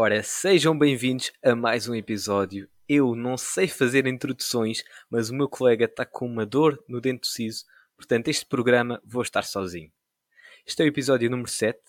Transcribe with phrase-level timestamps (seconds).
[0.00, 2.70] Ora, sejam bem-vindos a mais um episódio.
[2.88, 7.22] Eu não sei fazer introduções, mas o meu colega está com uma dor no dente
[7.22, 7.64] do siso,
[7.96, 9.92] portanto, este programa vou estar sozinho.
[10.64, 11.80] Este é o episódio número 7.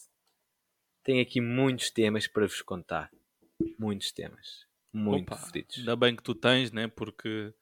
[1.03, 3.11] Tem aqui muitos temas para vos contar.
[3.77, 4.65] Muitos temas.
[4.91, 5.77] Muito Opa, fodidos.
[5.77, 6.87] Ainda bem que tu tens, né?
[6.87, 7.53] Porque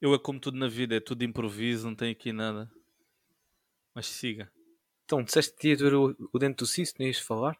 [0.00, 2.70] eu é como tudo na vida, é tudo improviso, não tem aqui nada.
[3.92, 4.48] Mas siga.
[5.04, 7.58] Então, disseste que ia doer o, o dente do siso, não ias falar?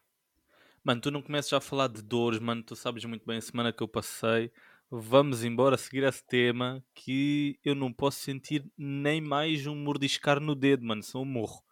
[0.83, 2.63] Mano, tu não começas já a falar de dores, mano.
[2.63, 4.51] Tu sabes muito bem a semana que eu passei.
[4.89, 10.55] Vamos embora seguir esse tema que eu não posso sentir nem mais um mordiscar no
[10.55, 11.03] dedo, mano.
[11.03, 11.63] Sou um morro.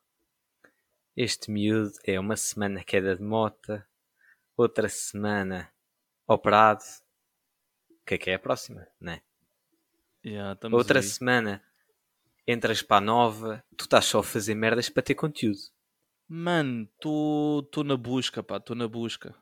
[1.15, 3.87] Este miúdo é uma semana queda de mota,
[4.55, 5.71] outra semana
[6.27, 6.83] operado.
[7.89, 9.21] O que é que é a próxima, né?
[10.23, 11.03] Yeah, Outra aí.
[11.03, 11.63] semana
[12.47, 15.59] entras para a nova, tu estás só a fazer merdas para ter conteúdo.
[16.29, 19.33] Mano, estou na busca, pá, estou na busca.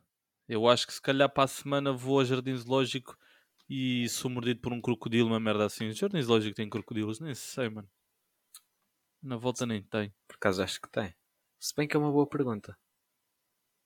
[0.47, 3.17] Eu acho que se calhar para a semana vou ao Jardim Zoológico
[3.67, 5.91] e sou mordido por um crocodilo, uma merda assim.
[5.91, 7.19] Jardim Zoológico tem crocodilos?
[7.19, 7.89] Nem sei, mano.
[9.23, 10.13] Na volta nem tem.
[10.28, 11.16] Por acaso acho que tem.
[11.59, 12.78] Se bem que é uma boa pergunta.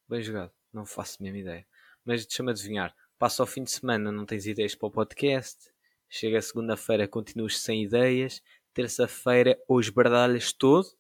[0.10, 0.52] Bem jogado.
[0.74, 1.66] Não faço a mesma ideia.
[2.04, 2.94] Mas deixa-me adivinhar.
[3.18, 5.72] Passa ao fim de semana, não tens ideias para o podcast.
[6.10, 8.42] Chega a segunda-feira, continuas sem ideias.
[8.74, 10.99] Terça-feira, ou esbardalhas todo.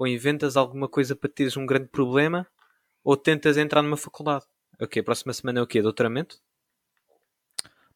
[0.00, 2.46] Ou inventas alguma coisa para teres um grande problema.
[3.04, 4.46] Ou tentas entrar numa faculdade.
[4.80, 5.82] Ok, próxima semana é o quê?
[5.82, 6.40] Doutoramento?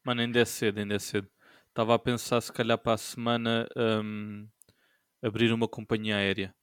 [0.04, 1.26] Mano, ainda é cedo, ainda é cedo.
[1.70, 4.46] Estava a pensar se calhar para a semana hum,
[5.22, 6.54] abrir uma companhia aérea.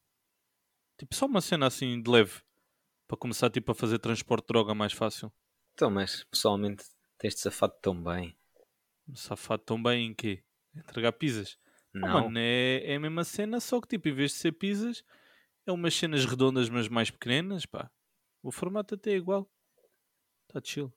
[0.96, 2.40] Tipo, só uma cena assim de leve.
[3.08, 5.34] Para começar tipo a fazer transporte de droga mais fácil.
[5.74, 6.84] Então, mas pessoalmente
[7.18, 8.38] tens-te safado tão bem.
[9.16, 10.44] Safado tão bem em quê?
[10.76, 11.58] Entregar pizzas.
[11.96, 12.26] Ah, Não.
[12.26, 15.04] mano, é, é a mesma cena, só que tipo, em vez de ser pizzas,
[15.72, 17.90] é umas cenas redondas, mas mais pequenas, pá.
[18.44, 19.50] O formato até é igual.
[20.48, 20.94] Está chill.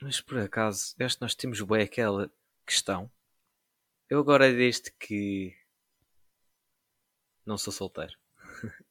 [0.00, 2.30] Mas por acaso, acho que nós temos bem aquela
[2.66, 3.10] questão.
[4.08, 5.56] Eu agora, desde que
[7.46, 8.18] não sou solteiro,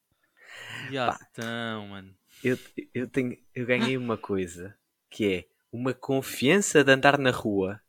[0.90, 2.16] Já então, mano.
[2.42, 2.58] eu,
[2.92, 4.76] eu, tenho, eu ganhei uma coisa
[5.10, 7.80] que é uma confiança de andar na rua.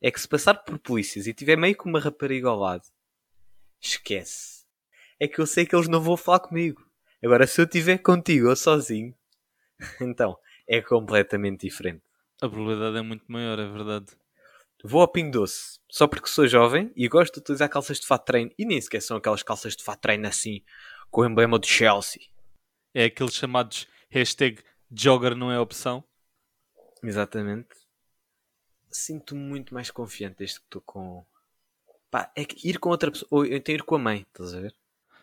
[0.00, 2.84] É que se passar por polícias e tiver meio que uma rapariga ao lado,
[3.80, 4.51] esquece.
[5.22, 6.84] É que eu sei que eles não vão falar comigo.
[7.22, 9.14] Agora, se eu estiver contigo ou sozinho,
[10.02, 12.02] então é completamente diferente.
[12.42, 14.06] A probabilidade é muito maior, é verdade.
[14.82, 18.24] Vou ao Pingo Doce, só porque sou jovem e gosto de utilizar calças de fato
[18.24, 18.50] treino.
[18.58, 20.60] E nem sequer são aquelas calças de fato treino assim,
[21.08, 22.22] com o emblema do Chelsea.
[22.92, 26.02] É aqueles chamados hashtag jogger não é opção.
[27.00, 27.68] Exatamente.
[28.90, 31.24] Sinto-me muito mais confiante desde que estou com...
[32.10, 34.52] Pá, é que ir com outra pessoa, ou eu tenho ir com a mãe, estás
[34.52, 34.81] a ver?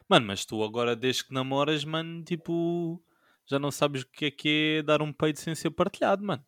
[0.09, 2.99] Mano, mas tu agora, desde que namoras, mano, tipo,
[3.45, 6.43] já não sabes o que é que é dar um peito sem ser partilhado, mano.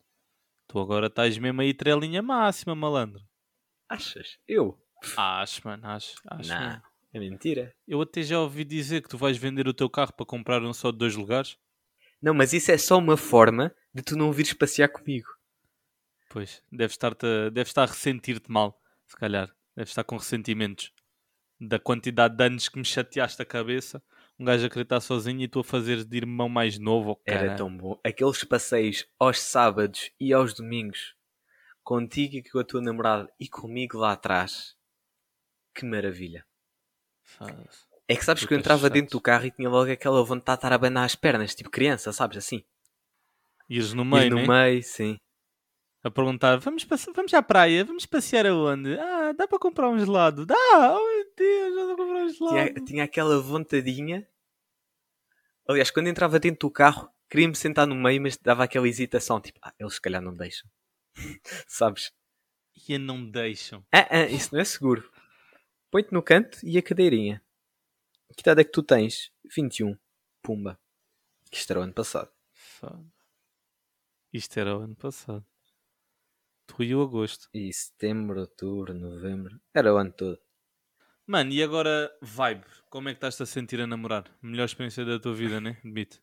[0.66, 3.22] Tu agora estás mesmo aí trelinha máxima, malandro.
[3.88, 4.38] Achas?
[4.48, 4.76] Eu?
[5.16, 6.16] Acho, mano, acho.
[6.26, 6.82] acho Não, mesmo.
[7.12, 7.74] é mentira.
[7.86, 10.72] Eu até já ouvi dizer que tu vais vender o teu carro para comprar um
[10.72, 11.56] só de dois lugares.
[12.20, 15.28] Não, mas isso é só uma forma de tu não vires passear comigo.
[16.28, 17.14] Pois, deves estar,
[17.52, 19.54] deves estar a ressentir-te mal, se calhar.
[19.76, 20.92] Deves estar com ressentimentos
[21.66, 24.02] da quantidade de anos que me chateaste a cabeça.
[24.38, 27.12] Um gajo a querer estar sozinho e tu a fazeres de irmão mais novo.
[27.12, 28.00] Oh, Era tão bom.
[28.04, 31.14] Aqueles passeios aos sábados e aos domingos,
[31.84, 34.74] contigo e com a tua namorada e comigo lá atrás.
[35.74, 36.44] Que maravilha.
[37.22, 37.86] Foda-se.
[38.08, 38.94] É que sabes que eu entrava chatos.
[38.94, 41.70] dentro do carro e tinha logo aquela vontade de estar a abanar as pernas, tipo
[41.70, 42.38] criança, sabes?
[42.38, 42.64] Assim.
[43.68, 44.46] Ires no meio, no né?
[44.48, 45.16] meio, sim.
[46.04, 48.98] A perguntar, vamos, vamos à praia, vamos passear aonde?
[48.98, 50.44] Ah, dá para comprar um gelado?
[50.44, 50.56] Dá!
[50.56, 52.56] Oh meu Deus, dá para comprar um gelado.
[52.56, 54.28] Tinha, tinha aquela vontadinha.
[55.68, 59.60] Aliás, quando entrava dentro do carro, queria-me sentar no meio, mas dava aquela hesitação, tipo,
[59.62, 60.68] ah, eles se calhar não deixam.
[61.68, 62.12] sabes?
[62.88, 63.86] E não deixam.
[63.92, 65.08] Ah, ah, isso não é seguro.
[65.88, 67.40] Põe-te no canto e a cadeirinha.
[68.36, 69.30] Que idade é que tu tens?
[69.54, 69.96] 21.
[70.42, 70.80] Pumba.
[71.52, 72.30] Isto era o ano passado.
[72.52, 73.04] Foda.
[74.32, 75.46] Isto era o ano passado.
[76.74, 77.50] Tu e o agosto.
[77.52, 79.60] E setembro, outubro, novembro.
[79.74, 80.38] Era o ano todo.
[81.26, 82.64] Mano, e agora vibe?
[82.88, 84.24] Como é que estás-te a sentir a namorar?
[84.40, 85.78] Melhor experiência da tua vida, né?
[85.84, 86.22] Admito.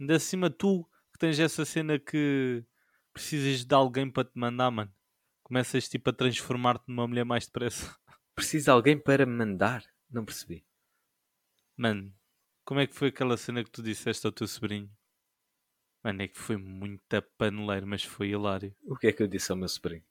[0.00, 2.64] Ainda acima tu que tens essa cena que
[3.12, 4.92] precisas de alguém para te mandar, mano.
[5.42, 7.94] Começas tipo a transformar-te numa mulher mais depressa.
[8.34, 9.84] Precisa de alguém para me mandar?
[10.10, 10.64] Não percebi.
[11.76, 12.10] Mano,
[12.64, 14.90] como é que foi aquela cena que tu disseste ao teu sobrinho?
[16.02, 18.74] Mano, é que foi muito paneleiro, mas foi hilário.
[18.82, 20.04] O que é que eu disse ao meu sobrinho?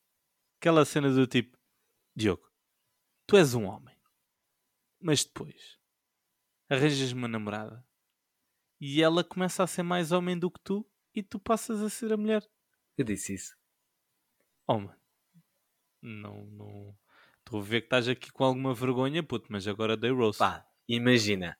[0.58, 1.58] Aquela cena do tipo,
[2.16, 2.50] Diogo,
[3.28, 3.96] tu és um homem,
[5.02, 5.80] mas depois
[6.70, 7.86] arranjas uma namorada
[8.80, 12.14] e ela começa a ser mais homem do que tu e tu passas a ser
[12.14, 12.48] a mulher.
[12.98, 13.56] Eu disse isso.
[14.68, 15.00] Oh, mano.
[16.02, 16.98] Não, não.
[17.40, 20.40] Estou a ver que estás aqui com alguma vergonha, puto, mas agora dei roast.
[20.40, 21.60] Pá, imagina.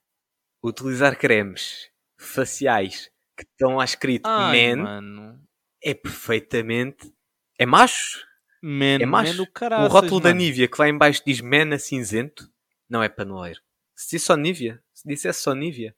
[0.62, 5.40] Utilizar cremes faciais que estão lá escrito Ai, man mano.
[5.82, 7.12] é perfeitamente.
[7.58, 8.24] É macho.
[8.62, 9.30] Man, É macho.
[9.32, 10.40] man do o caraças, rótulo da mano.
[10.40, 12.50] Nivea que lá em baixo diz man a cinzento
[12.88, 13.60] não é paneleiro.
[13.94, 15.94] Se diz só Nivea, se dissesse só Nivea.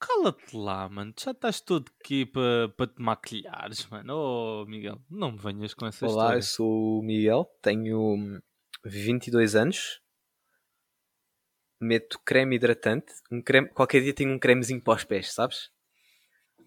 [0.00, 1.12] Cala-te lá, mano.
[1.12, 4.14] Tu já estás todo aqui para pa te maquilhares, mano.
[4.14, 8.40] Oh, Miguel, não me venhas com essa Olá, eu sou o Miguel, tenho hum,
[8.84, 10.00] 22 anos,
[11.80, 15.70] meto creme hidratante, um creme, qualquer dia tenho um cremezinho para os pés, sabes?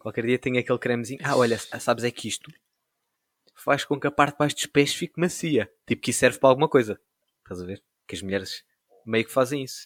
[0.07, 1.19] Qualquer dia tenho aquele cremezinho.
[1.21, 2.50] Ah, olha, sabes é que isto
[3.54, 5.69] faz com que a parte de baixo dos pés fique macia.
[5.86, 6.98] Tipo que isso serve para alguma coisa.
[7.39, 7.83] Estás a ver?
[8.07, 8.63] Que as mulheres
[9.06, 9.86] meio que fazem isso.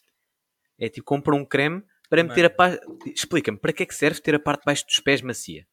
[0.78, 2.86] É tipo, compram um creme para meter a parte.
[3.08, 5.68] Explica-me, para que é que serve ter a parte de baixo dos pés macia?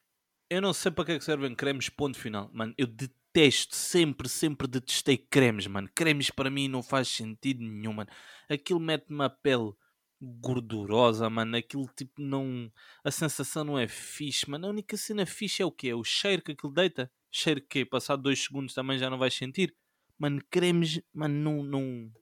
[0.48, 2.48] Eu não sei para que é que servem cremes, ponto final.
[2.50, 5.90] Mano, eu detesto, sempre, sempre detestei cremes, mano.
[5.94, 8.08] Cremes para mim não faz sentido nenhum, mano.
[8.48, 9.74] Aquilo mete-me a pele
[10.20, 11.56] gordurosa, mano.
[11.56, 12.70] Aquilo tipo não.
[13.04, 14.66] A sensação não é fixe, mano.
[14.66, 15.88] A única cena fixe é o quê?
[15.88, 17.10] É o cheiro que aquilo deita.
[17.30, 19.74] Cheiro que, passado dois segundos, também já não vais sentir.
[20.18, 21.62] Mano, cremes, mano, não.
[21.62, 22.12] não...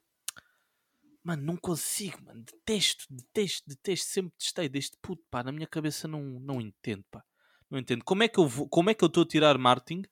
[1.23, 2.45] Mano, não consigo, mano.
[2.45, 4.07] Detesto, detesto, detesto.
[4.07, 5.43] Sempre testei deste puto, pá.
[5.43, 7.25] Na minha cabeça não, não entendo, pá.
[7.71, 8.05] Não entendo.
[8.05, 10.03] Como é que eu vou, como é que eu estou a tirar marketing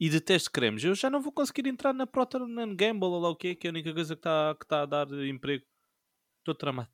[0.00, 0.82] e detesto cremes?
[0.82, 2.40] Eu já não vou conseguir entrar na Procter
[2.74, 4.86] Gamble ou lá o que que é a única coisa que está que tá a
[4.86, 5.64] dar emprego.
[6.40, 6.90] Estou tramado.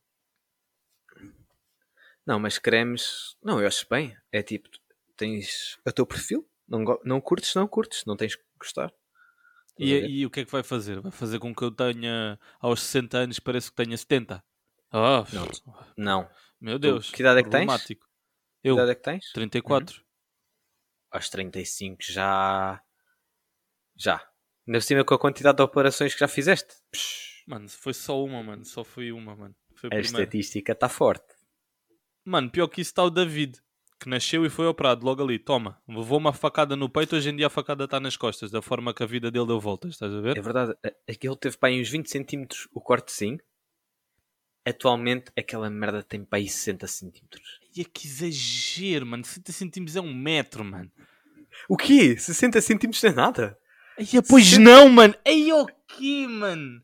[2.28, 3.38] Não, mas cremes.
[3.42, 4.14] Não, eu acho bem.
[4.30, 4.68] É tipo,
[5.16, 8.92] tens o teu perfil, não, não curtes, não curtes, não tens que gostar.
[9.78, 11.00] E, e o que é que vai fazer?
[11.00, 14.44] Vai fazer com que eu tenha aos 60 anos pareça que tenha 70?
[14.92, 15.48] Ah, Não.
[15.96, 16.30] Não.
[16.60, 17.10] meu Deus.
[17.10, 17.60] que idade é que tens?
[17.60, 18.06] problemático.
[18.60, 19.32] Que Eu, idade é que tens?
[19.32, 20.04] 34.
[21.10, 22.82] Aos 35 já.
[23.96, 24.28] Já.
[24.66, 26.74] Ainda cima com a quantidade de operações que já fizeste.
[26.92, 28.66] Psh, Mano, foi só uma, mano.
[28.66, 29.56] Só foi uma, mano.
[29.74, 31.37] Foi a a estatística está forte.
[32.28, 33.58] Mano, pior que isso está o David,
[33.98, 35.38] que nasceu e foi operado logo ali.
[35.38, 38.60] Toma, levou uma facada no peito, hoje em dia a facada está nas costas, da
[38.60, 40.36] forma que a vida dele deu voltas, estás a ver?
[40.36, 40.74] É verdade.
[41.08, 43.38] Aquele teve para aí uns 20 centímetros o cortezinho.
[44.62, 47.60] Atualmente aquela merda tem para aí 60 centímetros.
[47.74, 49.24] E é que exagero, mano.
[49.24, 50.92] 60 centímetros é um metro, mano.
[51.66, 52.14] O quê?
[52.14, 53.58] 60 centímetros não é nada?
[53.96, 55.14] Aí, pois não, mano.
[55.26, 56.82] Aí o quê, mano?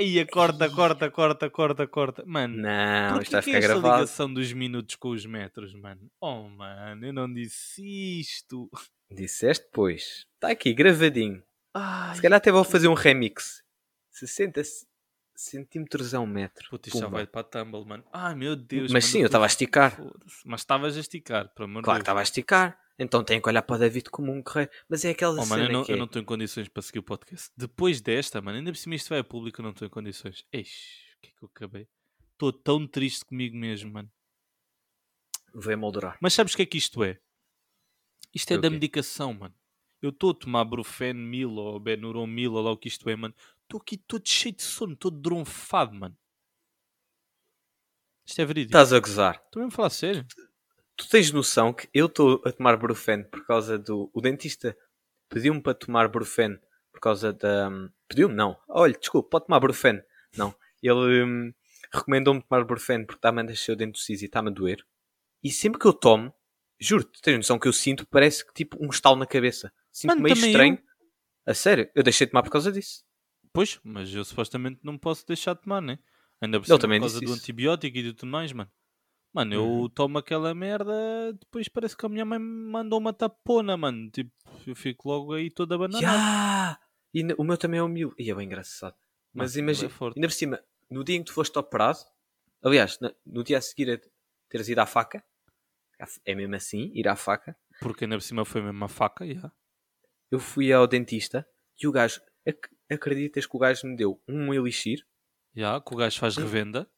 [0.00, 2.24] Aí, corta, corta, corta, corta, corta.
[2.26, 3.94] Mano, Não, isto vai ficar esta gravado.
[3.96, 6.10] ligação dos minutos com os metros, mano?
[6.20, 7.82] Oh, mano, eu não disse
[8.20, 8.68] isto.
[9.10, 10.26] Disseste, pois.
[10.34, 11.42] Está aqui, gravadinho.
[11.74, 13.62] Ai, Se calhar até vou fazer um remix.
[14.10, 14.86] 60 c-
[15.34, 16.68] centímetros é um metro.
[16.70, 18.04] puta, isto já vai para a tumble, mano.
[18.12, 18.92] Ai, meu Deus.
[18.92, 19.96] Mas mano, sim, eu estava a esticar.
[20.44, 22.78] Mas estavas a esticar, pelo amor Claro que estava a esticar.
[22.98, 24.68] Então tenho que olhar para o David como um correio.
[24.88, 26.82] Mas é aquela Oh, mano, eu não, que eu é- não estou em condições para
[26.82, 27.50] seguir o podcast.
[27.56, 30.44] Depois desta, mano, ainda por cima isto vai a público, eu não estou em condições.
[30.52, 31.88] Eixe, o que é que eu acabei?
[32.32, 34.10] Estou tão triste comigo mesmo, mano.
[35.54, 36.16] Vou emoldurar.
[36.20, 37.18] Mas sabes o que é que isto é?
[38.34, 39.54] Isto é É da medicação, mano.
[40.00, 43.14] Eu estou a tomar Brufen 1000 ou Benuron 1000 ou lá o que isto é,
[43.14, 43.34] mano.
[43.72, 46.14] Estou aqui todo cheio de sono, todo dronfado, mano.
[48.26, 48.68] Isto é verídico.
[48.68, 49.42] Estás a gozar.
[49.46, 50.26] Estou mesmo a falar sério.
[50.94, 54.10] Tu tens noção que eu estou a tomar Brufen por causa do.
[54.12, 54.76] O dentista
[55.26, 56.60] pediu-me para tomar Brufen
[56.92, 57.70] por causa da.
[58.06, 58.34] Pediu-me?
[58.34, 58.60] Não.
[58.68, 60.02] Olha, desculpa, pode tomar Brufen.
[60.36, 60.54] Não.
[60.82, 61.54] Ele hum,
[61.90, 64.84] recomendou-me tomar Brufen porque está-me a descer o dente do siso e está-me a doer.
[65.42, 66.30] E sempre que eu tomo,
[66.78, 69.72] juro-te, tens noção que eu sinto, parece que tipo um estalo na cabeça.
[69.90, 70.78] Sinto Mano, meio estranho.
[71.46, 73.02] A sério, eu deixei de tomar por causa disso.
[73.52, 75.98] Pois, mas eu supostamente não posso deixar de tomar, né?
[76.40, 77.32] Ainda por cima também por causa do isso.
[77.32, 78.70] antibiótico e de tudo mais, mano.
[79.34, 79.90] Mano, eu Uhum.
[79.94, 84.10] tomo aquela merda, depois parece que a minha mãe me mandou uma tapona, mano.
[84.10, 84.32] Tipo,
[84.66, 86.08] eu fico logo aí toda banana.
[86.08, 86.78] Ya!
[87.14, 88.14] E o meu também é o mil.
[88.18, 88.96] E é bem engraçado.
[89.34, 91.98] Mas Mano, imagina, é ainda por cima, no dia em que tu foste operado,
[92.62, 94.00] aliás, no dia a seguir a
[94.48, 95.24] teres ido à faca,
[96.24, 99.52] é mesmo assim, ir à faca, Porque ainda por cima foi mesmo uma faca, já.
[100.30, 101.46] eu fui ao dentista
[101.80, 105.06] e o gajo, ac acreditas que o gajo me deu um elixir,
[105.54, 106.88] Já, que o gajo faz revenda.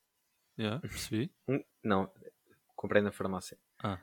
[0.56, 1.32] Já, percebi.
[1.48, 2.10] um, não,
[2.76, 3.98] comprei na farmácia, Ah.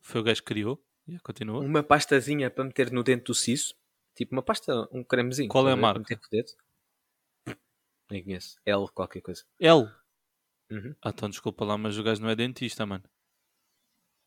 [0.00, 0.82] Foi o gajo que criou.
[1.06, 1.60] Já, continua.
[1.60, 3.74] uma pastazinha para meter no dente do siso,
[4.14, 5.48] tipo uma pasta, um cremezinho.
[5.48, 5.98] Qual é a marca?
[6.00, 6.52] meter com o dedo.
[8.10, 8.58] Nem conheço.
[8.66, 9.44] L qualquer coisa.
[9.58, 9.88] L.
[10.70, 10.94] Uhum.
[11.02, 13.04] Ah, então desculpa lá, mas o gajo não é dentista, mano.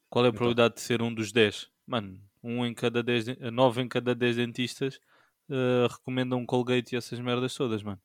[0.10, 0.38] Qual é a Então.
[0.38, 1.70] probabilidade de ser um dos 10?
[1.86, 5.00] Mano, um em cada 10, de- 9 em cada 10 dentistas
[5.50, 8.01] eh, recomendam um Colgate e essas merdas todas, mano.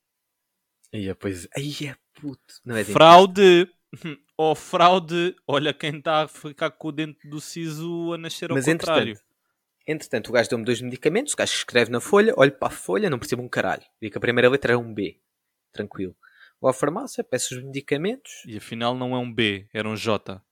[0.93, 2.55] Aí é, pois, aí é puto.
[2.65, 3.71] Não é fraude!
[4.41, 5.35] Oh, fraude!
[5.49, 9.13] Olha quem está a ficar com o dente do siso a nascer ao Mas contrário.
[9.13, 9.29] entretanto,
[9.85, 13.09] Entretanto, o gajo deu-me dois medicamentos, o gajo escreve na folha, olho para a folha,
[13.09, 13.83] não percebo um caralho.
[13.99, 15.19] Vi que a primeira letra era um B.
[15.73, 16.15] Tranquilo.
[16.61, 18.43] Vou à farmácia, peço os medicamentos.
[18.47, 20.43] E afinal não é um B, era um J.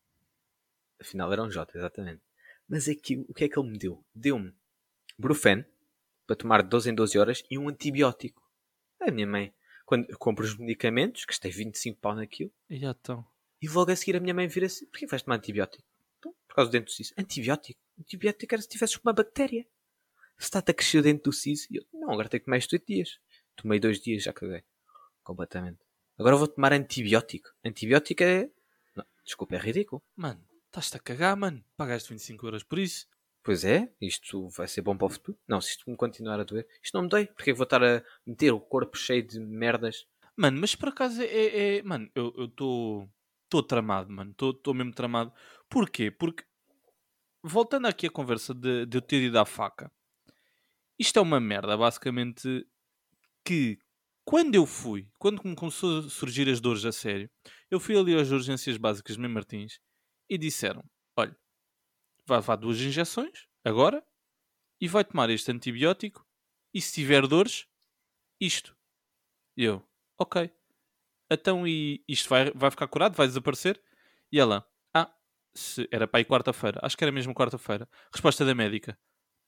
[0.99, 2.23] Afinal era um J, exatamente.
[2.67, 4.03] Mas aqui, o que é que ele me deu?
[4.15, 4.55] Deu-me
[5.19, 5.65] Brufen,
[6.27, 8.43] para tomar de 12 em 12 horas, e um antibiótico.
[9.01, 9.55] A minha mãe,
[9.85, 13.25] quando eu compro os medicamentos, gastei 25 pau naquilo, E já estão.
[13.63, 15.85] e logo a seguir a minha mãe vira assim: porquê vais tomar antibiótico?
[16.19, 17.13] Então, por causa do dente do siso.
[17.17, 17.81] Antibiótico?
[17.99, 19.67] Antibiótico era se tivesses uma bactéria.
[20.39, 21.67] Se está-te a crescer o dente do siso.
[21.71, 23.19] E eu, não, agora tenho que tomar isto 8 dias.
[23.55, 24.65] Tomei 2 dias, já caguei.
[25.23, 25.79] Completamente.
[26.19, 27.49] Agora vou tomar antibiótico.
[27.65, 28.51] Antibiótico é.
[28.95, 30.03] Não, desculpa, é ridículo.
[30.15, 31.65] Mano, estás-te a cagar, mano.
[31.77, 33.07] Pagaste 25 euros por isso.
[33.47, 35.39] Pois é, isto vai ser bom para o futuro.
[35.47, 37.81] Não, se isto me continuar a doer, isto não me dói, porque eu vou estar
[37.81, 40.05] a meter o corpo cheio de merdas.
[40.37, 41.27] Mano, mas por acaso é.
[41.27, 43.09] é- é- Mano, eu estou.
[43.45, 44.33] Estou tramado, mano.
[44.33, 45.33] Estou mesmo tramado.
[45.71, 46.11] Porquê?
[46.11, 46.43] Porque.
[47.41, 49.93] Voltando aqui à conversa de, de eu ter ido à faca.
[50.99, 52.67] Isto é uma merda, basicamente.
[53.45, 53.79] Que
[54.25, 57.31] quando eu fui, quando me começou a surgir as dores a sério,
[57.71, 59.79] eu fui ali às urgências básicas de Mem Martins
[60.29, 60.83] e disseram:
[61.17, 61.37] olha,
[62.27, 64.05] vai levar duas injeções, agora,
[64.81, 66.27] e vai tomar este antibiótico,
[66.75, 67.67] e se tiver dores,
[68.41, 68.77] isto.
[69.57, 69.83] E eu,
[70.19, 70.51] ok.
[71.31, 73.17] Então e isto vai, vai ficar curado?
[73.17, 73.81] Vai desaparecer?
[74.31, 75.13] E ela, ah,
[75.55, 76.79] se, era para aí quarta-feira.
[76.83, 77.89] Acho que era mesmo quarta-feira.
[78.13, 78.99] Resposta da médica.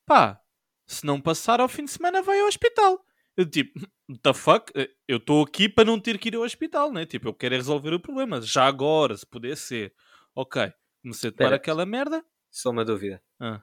[0.06, 0.40] Pá,
[0.86, 3.04] se não passar ao fim de semana vai ao hospital.
[3.36, 3.78] Eu tipo,
[4.22, 4.72] the fuck?
[4.74, 7.06] Eh, Eu estou aqui para não ter que ir ao hospital, né?
[7.06, 8.40] Tipo, eu quero é resolver o problema.
[8.40, 9.94] Já agora, se puder ser.
[10.34, 12.24] Ok, comecei a tomar aquela merda.
[12.50, 13.22] Só uma dúvida.
[13.40, 13.62] Ah.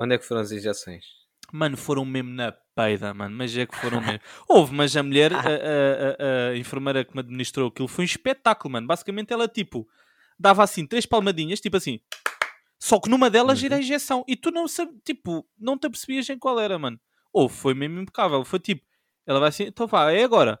[0.00, 1.04] Onde é que foram as injeções?
[1.52, 3.36] Mano, foram mesmo na peida, mano.
[3.36, 4.20] Mas é que foram mesmo.
[4.48, 8.06] Houve, mas a mulher, a, a- a- a enfermeira que me administrou aquilo, foi um
[8.06, 8.86] espetáculo, mano.
[8.86, 9.88] Basicamente ela, tipo,
[10.38, 12.00] dava assim três palmadinhas, tipo assim.
[12.78, 13.66] Só que numa delas Uhum.
[13.66, 14.24] era a injeção.
[14.28, 16.98] E tu não sabe, tipo, não te apercebias em qual era, mano.
[17.32, 18.44] Ou foi mesmo impecável.
[18.44, 18.82] Foi tipo,
[19.26, 20.58] ela vai assim, então vá, é agora.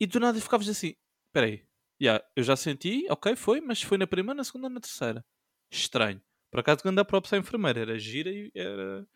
[0.00, 0.94] E do nada ficavas assim,
[1.32, 1.64] peraí.
[2.00, 5.24] Yeah, eu já senti, ok, foi, mas foi na primeira, na segunda na terceira.
[5.70, 6.20] Estranho.
[6.56, 9.06] Por acaso, quando a própria enfermeira era gira e era.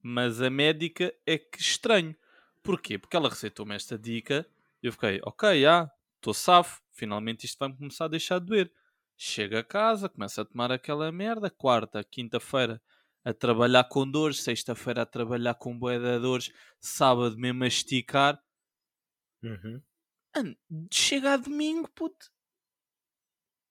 [0.00, 2.14] Mas a médica é que estranho.
[2.62, 2.96] Porquê?
[2.96, 4.48] Porque ela receitou-me esta dica
[4.80, 8.72] e eu fiquei, ok, já, estou safo, finalmente isto vai-me começar a deixar de doer.
[9.16, 12.80] Chega a casa, começa a tomar aquela merda, quarta, quinta-feira
[13.24, 18.40] a trabalhar com dores, sexta-feira a trabalhar com de dores, sábado mesmo a esticar.
[19.42, 19.82] Uhum.
[20.36, 20.56] Mano,
[20.92, 22.30] chega a domingo, puto.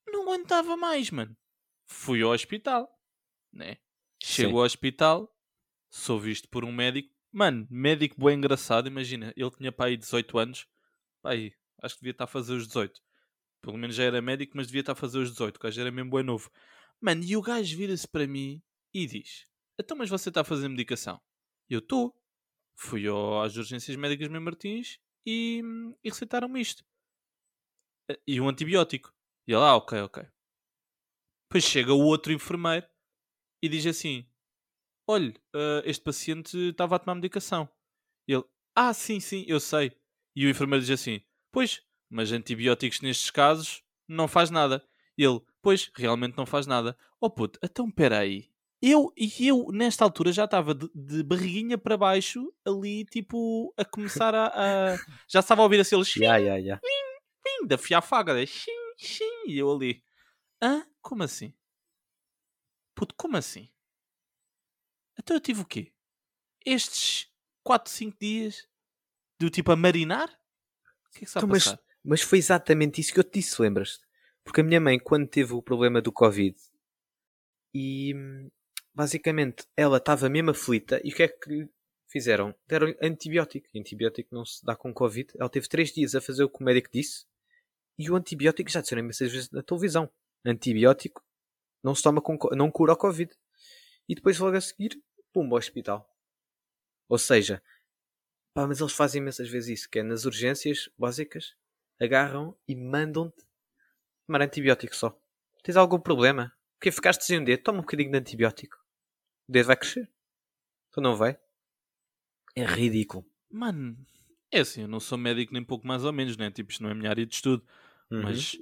[0.06, 1.34] Não aguentava mais, mano.
[1.94, 2.88] Fui ao hospital,
[3.52, 3.78] né?
[4.22, 4.58] Chego Sim.
[4.58, 5.32] ao hospital,
[5.90, 7.14] sou visto por um médico.
[7.32, 9.32] Mano, médico bem engraçado, imagina.
[9.36, 10.66] Ele tinha para aí 18 anos.
[11.24, 13.00] Aí, acho que devia estar a fazer os 18.
[13.62, 15.56] Pelo menos já era médico, mas devia estar a fazer os 18.
[15.56, 16.50] O gajo era mesmo bem novo.
[17.00, 19.46] Mano, e o gajo vira-se para mim e diz:
[19.78, 21.20] Então, mas você está a fazer medicação?
[21.68, 22.14] Eu estou.
[22.76, 25.62] Fui ao- às urgências médicas Mem Martins e,
[26.02, 26.84] e receitaram-me isto.
[28.26, 29.12] E um antibiótico.
[29.46, 30.26] E ele, ah, ok, ok.
[31.54, 32.84] Depois chega o outro enfermeiro
[33.62, 34.26] e diz assim:
[35.06, 37.68] Olha, eh, este paciente estava a tomar medicação.
[38.26, 38.42] E ele,
[38.74, 39.92] ah, sim, sim, eu sei.
[40.34, 41.20] E o enfermeiro diz assim:
[41.52, 41.80] Pois,
[42.10, 44.84] mas antibióticos nestes casos não faz nada.
[45.16, 46.98] E ele, pois, realmente não faz nada.
[47.20, 48.50] Oh puto, então peraí.
[48.82, 53.84] Eu, e eu, nesta altura, já estava de, de barriguinha para baixo, ali, tipo, a
[53.84, 54.46] começar a.
[54.48, 54.96] a-
[55.30, 56.80] Já estava a ouvir assim, ele, Ya, ya, ya.
[57.46, 58.44] Sim, da fiafaga?
[58.44, 59.44] Xim, xim.
[59.46, 60.02] E eu ali,
[60.60, 60.84] hã?
[61.00, 61.54] Como assim?
[62.94, 63.70] Puto, como assim?
[65.18, 65.92] Então eu tive o quê?
[66.66, 67.32] Estes
[67.64, 68.68] 4, 5 dias
[69.40, 70.28] do tipo a marinar?
[70.28, 71.80] O que é que está a Então, mas, passar?
[72.04, 74.04] mas foi exatamente isso que eu te disse, lembras-te?
[74.44, 76.56] Porque a minha mãe, quando teve o problema do Covid,
[77.74, 78.50] e hum,
[78.94, 81.68] basicamente ela estava mesmo aflita, e o que é que
[82.08, 82.54] fizeram?
[82.66, 83.68] Deram antibiótico.
[83.74, 85.32] E antibiótico não se dá com Covid.
[85.38, 87.26] Ela teve 3 dias a fazer o que o médico disse,
[87.98, 90.10] e o antibiótico já disseram imensas vezes na televisão.
[90.44, 91.22] Antibiótico
[91.82, 93.32] não se toma com, co- não cura o Covid.
[94.08, 95.00] E depois logo a seguir,
[95.32, 96.08] pumba, ao hospital.
[97.08, 97.62] Ou seja,
[98.54, 101.56] pá, mas eles fazem imensas vezes isso, que é nas urgências básicas,
[102.00, 103.44] agarram e mandam-te
[104.26, 105.18] tomar antibiótico só.
[105.62, 106.52] Tens algum problema?
[106.78, 108.76] Porque ficaste sem um dedo, toma um bocadinho de antibiótico.
[109.48, 110.10] O dedo vai crescer.
[110.90, 111.38] Então não vai?
[112.56, 113.24] É ridículo.
[113.50, 113.96] Mano,
[114.50, 116.50] é assim, eu não sou médico nem pouco mais ou menos, né?
[116.50, 117.64] Tipo, isto não é a minha área de estudo.
[118.10, 118.22] Uhum.
[118.22, 118.58] Mas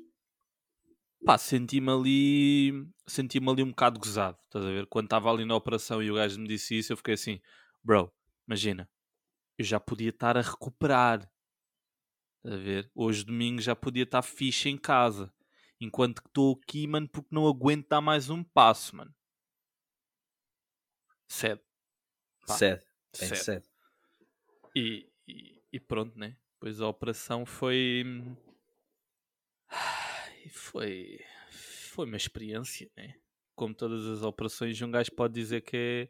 [1.24, 4.86] pá, senti-me ali senti-me ali um bocado gozado, estás a ver?
[4.86, 7.40] Quando estava ali na operação e o gajo me disse isso, eu fiquei assim,
[7.82, 8.12] bro,
[8.46, 8.88] imagina,
[9.58, 11.30] eu já podia estar a recuperar,
[12.38, 12.90] estás a ver?
[12.94, 15.32] Hoje domingo já podia estar fixe em casa,
[15.80, 19.14] enquanto que estou aqui, mano, porque não aguento dar mais um passo, mano.
[21.28, 21.62] Sério.
[22.46, 22.84] Pá, Sede.
[23.12, 23.44] Tem Sede.
[23.44, 23.68] sede.
[24.74, 26.36] E, e, e pronto, né?
[26.54, 28.04] Depois a operação foi.
[30.50, 31.20] Foi.
[31.50, 33.14] Foi uma experiência, né?
[33.54, 36.08] Como todas as operações, um gajo pode dizer que é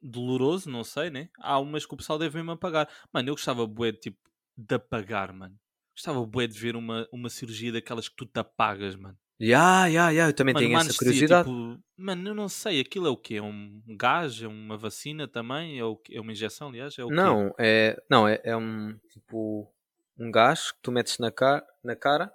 [0.00, 1.28] doloroso, não sei, né?
[1.38, 2.88] Há umas que o pessoal deve mesmo apagar.
[3.12, 4.18] Mano, eu gostava bué de, tipo,
[4.56, 5.58] de apagar, mano.
[5.96, 9.18] Gostava bué de ver uma, uma cirurgia daquelas que tu te apagas, mano.
[9.40, 11.48] Ya, ya, ya, eu também Mano, tenho essa curiosidade.
[11.48, 13.36] tipo, mano, eu não sei, aquilo é o quê?
[13.36, 14.42] É um gás?
[14.42, 15.78] É uma vacina também?
[15.78, 16.14] É, o quê?
[16.16, 16.98] é uma injeção, aliás?
[16.98, 17.14] É o quê?
[17.14, 19.72] Não, é, não é, é um tipo
[20.18, 22.32] um gás que tu metes na, ca na cara,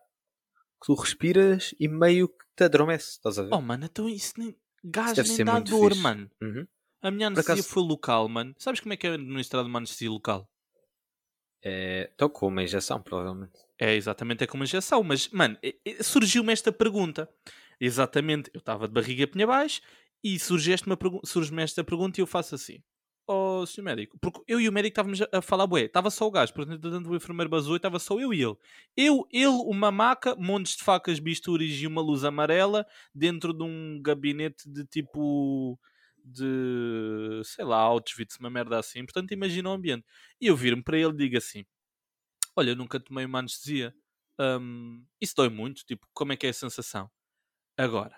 [0.86, 3.54] tu respiras e meio que te adormece, estás a ver?
[3.54, 4.56] Oh, mano, então isso nem.
[4.84, 6.01] Gás deve nem dá dor, fixe.
[6.04, 6.30] mano.
[6.42, 6.68] Uhum.
[7.01, 8.54] A minha anestesia acaso- foi local, mano.
[8.58, 10.48] Sabes como é que é administrada uma anestesia local?
[11.63, 13.54] É, então com uma injeção, provavelmente.
[13.80, 15.58] É exatamente é como uma injeção, mas, mano,
[16.01, 17.27] surgiu-me esta pergunta.
[17.80, 19.82] Exatamente, eu estava de barriga pinha baixo
[20.24, 20.74] e surge
[21.25, 22.82] surge-me esta pergunta e eu faço assim.
[23.27, 26.32] Oh, senhor médico, porque eu e o médico estávamos a- falar, bué, estava só o
[26.32, 28.55] gajo, portanto, entretanto, o enfermeiro e estava só eu e ele.
[28.96, 34.00] Eu, ele, uma maca, montes de facas, bisturis e uma luz amarela dentro de um
[34.01, 35.79] gabinete de tipo
[36.24, 39.03] de sei lá, Auschwitz, uma merda assim.
[39.05, 40.05] Portanto, imagina o ambiente.
[40.39, 41.65] E eu viro-me para ele e digo assim:
[42.55, 43.94] Olha, eu nunca tomei uma anestesia.
[44.39, 45.86] Hum, isso dói muito.
[45.86, 47.10] Tipo, como é que é a sensação?
[47.77, 48.15] Agora,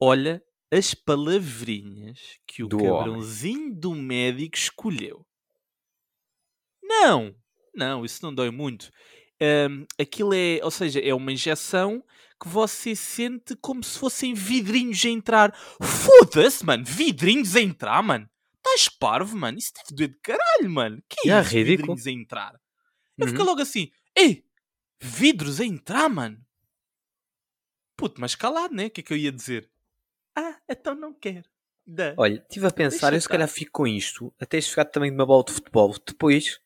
[0.00, 2.88] olha as palavrinhas que o Do homem.
[2.90, 5.24] cabrãozinho do médico escolheu.
[6.82, 7.34] Não,
[7.74, 8.90] não, isso não dói muito.
[9.40, 12.02] Hum, aquilo é, ou seja, é uma injeção
[12.40, 15.54] que você sente como se fossem vidrinhos a entrar.
[15.82, 18.28] Foda-se, mano, vidrinhos a entrar, mano.
[18.56, 19.58] Estás parvo, mano.
[19.58, 21.02] Isso deve doer de caralho, mano.
[21.08, 21.94] Que é isso, ridículo.
[21.94, 22.60] vidrinhos a entrar?
[23.16, 23.32] Eu Uhum.
[23.32, 24.44] fico logo assim, ei,
[25.00, 26.38] vidros a entrar, mano.
[27.96, 28.86] Puto, mas calado, né?
[28.86, 29.68] O que é que eu ia dizer?
[30.80, 31.44] Então não quero.
[32.18, 35.16] Olha, estive a pensar, Deixa eu se calhar fico com isto, até ficar também de
[35.16, 35.94] uma bola de futebol.
[36.06, 36.60] Depois,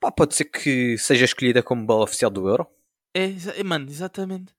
[0.00, 2.66] pá, pode ser que seja escolhida como bola oficial do Euro.
[3.14, 3.26] É,
[3.58, 4.54] é, mano, exatamente.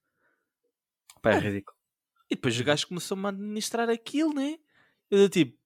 [1.21, 1.39] Pá, é Ah.
[1.39, 1.75] ridículo.
[2.29, 4.59] E depois o gajo começou-me a administrar aquilo, né?
[5.09, 5.57] Eu tipo,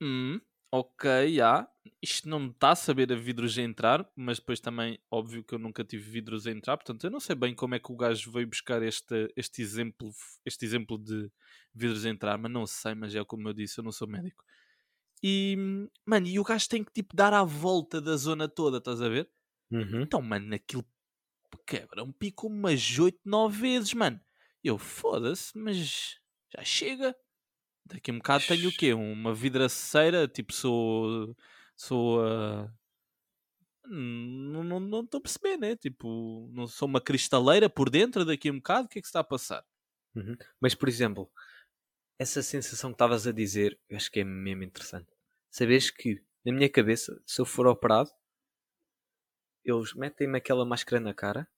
[0.00, 0.40] hum,
[0.72, 1.68] ok, já.
[2.04, 5.58] Isto não está a saber a vidros a entrar, mas depois também, óbvio que eu
[5.58, 8.30] nunca tive vidros a entrar, portanto eu não sei bem como é que o gajo
[8.30, 10.10] veio buscar este, este, exemplo,
[10.44, 11.30] este exemplo de
[11.74, 14.44] vidros a entrar, mas não sei, mas é como eu disse, eu não sou médico.
[15.22, 15.56] E,
[16.04, 19.08] mano, e o gajo tem que tipo dar a volta da zona toda, estás a
[19.08, 19.26] ver?
[19.70, 20.02] Uhum.
[20.02, 20.84] Então, mano, aquilo
[21.66, 24.20] quebra um pico umas 8, 9 vezes, mano.
[24.62, 26.18] Eu, foda-se, mas
[26.54, 27.16] já chega.
[27.86, 28.92] Daqui a um bocado tenho o quê?
[28.92, 31.34] Uma vidraceira, tipo, sou.
[31.76, 32.20] Sou.
[32.24, 32.70] ah,
[33.86, 35.76] Não não- não estou a perceber, né?
[35.76, 39.06] Tipo, não sou uma cristaleira por dentro daqui a um bocado, o que é que
[39.06, 39.64] se está a passar?
[40.14, 40.36] Uhum.
[40.60, 41.30] Mas, por exemplo,
[42.18, 45.08] essa sensação que estavas a dizer, eu acho que é mesmo interessante.
[45.50, 48.10] Sabes que, na minha cabeça, se eu for operado,
[49.64, 51.48] eles metem-me aquela máscara na cara,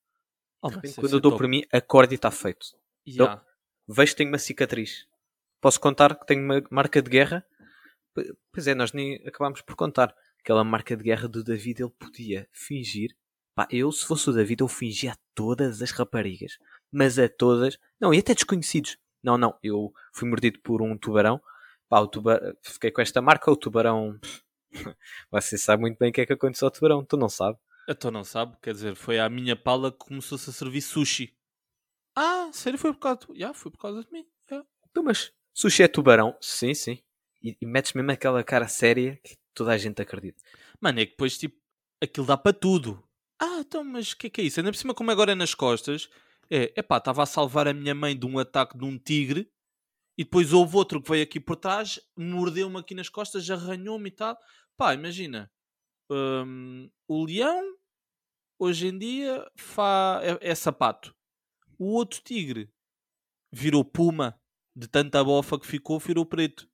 [0.61, 1.43] Oh, repente, quando é eu dou top.
[1.43, 2.65] por mim, acordo e está feito.
[3.07, 3.41] Ya.
[3.87, 5.07] Vejo que tenho uma cicatriz.
[5.61, 7.45] Posso contar que tenho uma marca de guerra?
[8.51, 10.15] Pois é, nós nem acabámos por contar.
[10.39, 13.15] Aquela marca de guerra do David, ele podia fingir.
[13.55, 16.57] Pá, eu, se fosse o David, eu fingia a todas as raparigas.
[16.91, 17.77] Mas a todas.
[17.99, 18.97] Não, e até desconhecidos.
[19.21, 19.57] Não, não.
[19.61, 21.41] Eu fui mordido por um tubarão.
[21.89, 22.53] Pá, o tubarão.
[22.61, 23.51] Fiquei com esta marca.
[23.51, 24.19] O tubarão.
[25.31, 27.03] Você sabe muito bem o que é que aconteceu ao tubarão.
[27.03, 27.57] Tu não sabe.
[27.89, 31.33] Então não sabe, quer dizer, foi à minha pala que começou-se a servir sushi.
[32.13, 33.19] Ah, sério, foi por causa.
[33.33, 34.25] Já, foi por causa de mim.
[34.51, 34.65] Ya.
[34.91, 36.35] Então, mas sushi é tubarão?
[36.41, 37.01] Sim, sim.
[37.47, 40.43] E, e metes mesmo aquela cara séria que toda a gente acredita.
[40.81, 41.57] Mano, é que depois, tipo,
[42.01, 43.01] aquilo dá para tudo.
[43.39, 44.59] Ah, então, mas o que é que é isso?
[44.59, 46.09] Ainda por cima, como agora é nas costas,
[46.49, 49.49] é, epá, estava a salvar a minha mãe de um ataque de um tigre
[50.17, 54.11] e depois houve outro que veio aqui por trás, mordeu-me aqui nas costas, arranhou-me e
[54.11, 54.37] tal.
[54.75, 55.51] Pá, imagina,
[56.11, 57.77] hum, o leão,
[58.59, 60.19] hoje em dia, fa...
[60.23, 61.15] é, é sapato.
[61.77, 62.69] O outro tigre
[63.51, 64.39] virou puma,
[64.75, 66.67] de tanta bofa que ficou, virou preto.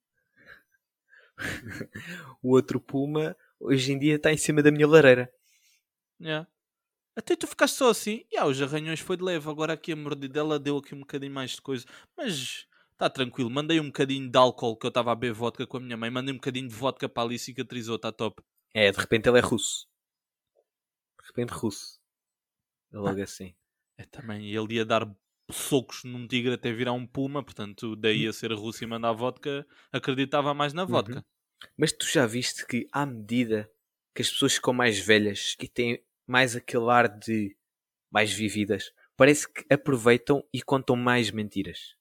[2.42, 5.32] O outro puma, hoje em dia, está em cima da minha lareira.
[6.20, 6.48] Yeah.
[7.16, 8.26] Até tu ficaste só assim.
[8.32, 9.50] Yeah, os arranhões foi de leve.
[9.50, 11.86] Agora aqui a mordidela deu aqui um bocadinho mais de coisa.
[12.18, 13.50] Mas está tranquilo.
[13.50, 16.10] Mandei um bocadinho de álcool que eu estava a beber vodka com a minha mãe.
[16.10, 17.98] Mandei um bocadinho de vodka para ali e cicatrizou.
[17.98, 18.42] Está top.
[18.74, 19.88] É, de repente ele é russo.
[21.20, 22.00] De repente russo.
[22.92, 23.54] É logo assim.
[23.98, 24.50] É também.
[24.50, 25.08] Ele ia dar
[25.52, 27.44] socos num tigre até virar um puma.
[27.44, 31.24] Portanto, daí a ser russo e mandar vodka, acreditava mais na vodka.
[31.78, 33.70] Mas tu já viste que, à medida
[34.14, 37.56] que as pessoas ficam mais velhas e têm mais aquele ar de
[38.12, 41.96] mais vividas, parece que aproveitam e contam mais mentiras.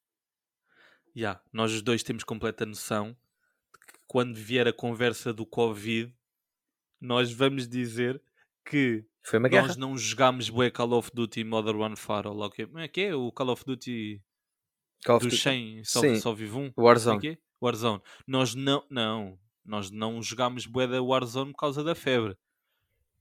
[1.16, 6.14] Yeah, nós os dois temos completa noção de que quando vier a conversa do Covid,
[7.00, 8.22] nós vamos dizer
[8.64, 9.68] que uma guerra.
[9.68, 12.88] nós não jogámos bué Call of Duty Modern Warfare ou lá o que é.
[12.88, 13.14] que é?
[13.14, 14.22] O Call of Duty
[15.05, 15.42] Call of dos Duty.
[15.42, 16.20] 100 só, Sim.
[16.20, 16.72] só vive um?
[16.77, 17.20] Warzone.
[17.20, 17.38] Como é é?
[17.61, 18.03] Warzone.
[18.27, 22.37] Nós não, não, nós não jogámos bué da Warzone por causa da febre.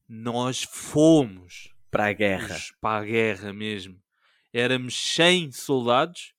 [0.07, 2.57] Nós fomos Para a guerra.
[2.79, 4.01] para a guerra mesmo.
[4.51, 6.33] Éramos 100 soldados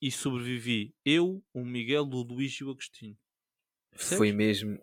[0.00, 3.16] e sobrevivi eu, o Miguel, o Luís e o Agostinho.
[3.94, 4.80] Foi mesmo.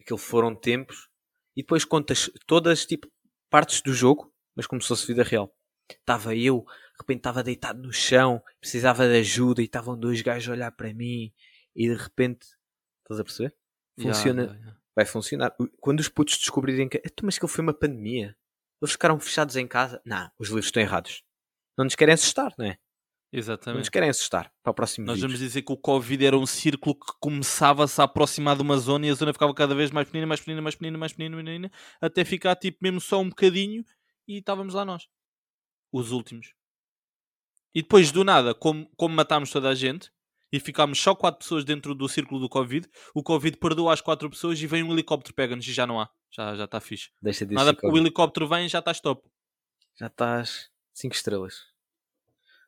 [0.00, 1.08] Aquilo foram tempos.
[1.56, 3.08] E depois contas todas tipo
[3.50, 5.52] partes do jogo, mas como se fosse vida real.
[5.90, 10.48] Estava eu, de repente estava deitado no chão, precisava de ajuda e estavam dois gajos
[10.48, 11.32] a olhar para mim
[11.74, 12.46] e de repente.
[13.02, 13.54] Estás a perceber?
[14.00, 14.42] Funciona.
[14.44, 14.76] ya, ya.
[14.96, 15.54] Vai funcionar.
[15.80, 16.98] Quando os putos descobrirem que.
[16.98, 18.36] "Então, Mas que foi uma pandemia.
[18.82, 20.02] Eles ficaram fechados em casa.
[20.04, 21.22] Não, os livros estão errados.
[21.78, 22.78] Não nos querem assustar, não é?
[23.32, 23.90] Não nos Exatamente.
[23.90, 24.52] querem assustar.
[24.62, 25.32] Para o próximo Nós vírus.
[25.32, 29.06] vamos dizer que o Covid era um círculo que começava-se a aproximar de uma zona
[29.06, 31.44] e a zona ficava cada vez mais pequenina, mais pequenina, mais pequenina, mais pequenina, mais
[31.44, 33.84] pequenina, até ficar tipo mesmo só um bocadinho
[34.26, 35.06] e estávamos lá nós.
[35.92, 36.54] Os últimos.
[37.74, 40.10] E depois do nada, como, como matámos toda a gente
[40.50, 44.30] e ficámos só quatro pessoas dentro do círculo do Covid, o Covid perdoa as quatro
[44.30, 46.08] pessoas e vem um helicóptero, pega-nos e já não há.
[46.30, 47.10] Já já está fixe.
[47.20, 47.54] Deixa disso.
[47.62, 49.28] Nada, o helicóptero vem e já estás top.
[49.98, 51.75] já estás 5 estrelas.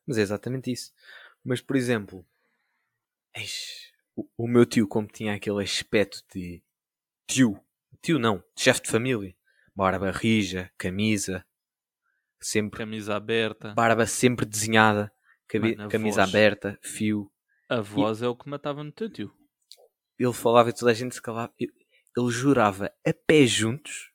[0.09, 0.93] Mas é exatamente isso.
[1.45, 2.27] Mas, por exemplo,
[3.35, 6.63] eis, o, o meu tio, como tinha aquele aspecto de
[7.27, 7.63] tio,
[8.03, 9.37] tio não, chefe de família,
[9.75, 11.45] barba rija, camisa,
[12.41, 13.75] sempre, Camisa aberta.
[13.75, 15.13] barba sempre desenhada,
[15.47, 16.29] cabe- Mano, camisa voz.
[16.31, 17.31] aberta, fio.
[17.69, 19.33] A voz é o que matava no teu tio.
[20.19, 21.53] Ele falava e toda a gente se calava.
[21.59, 21.73] Ele
[22.17, 24.11] ele jurava a pé juntos,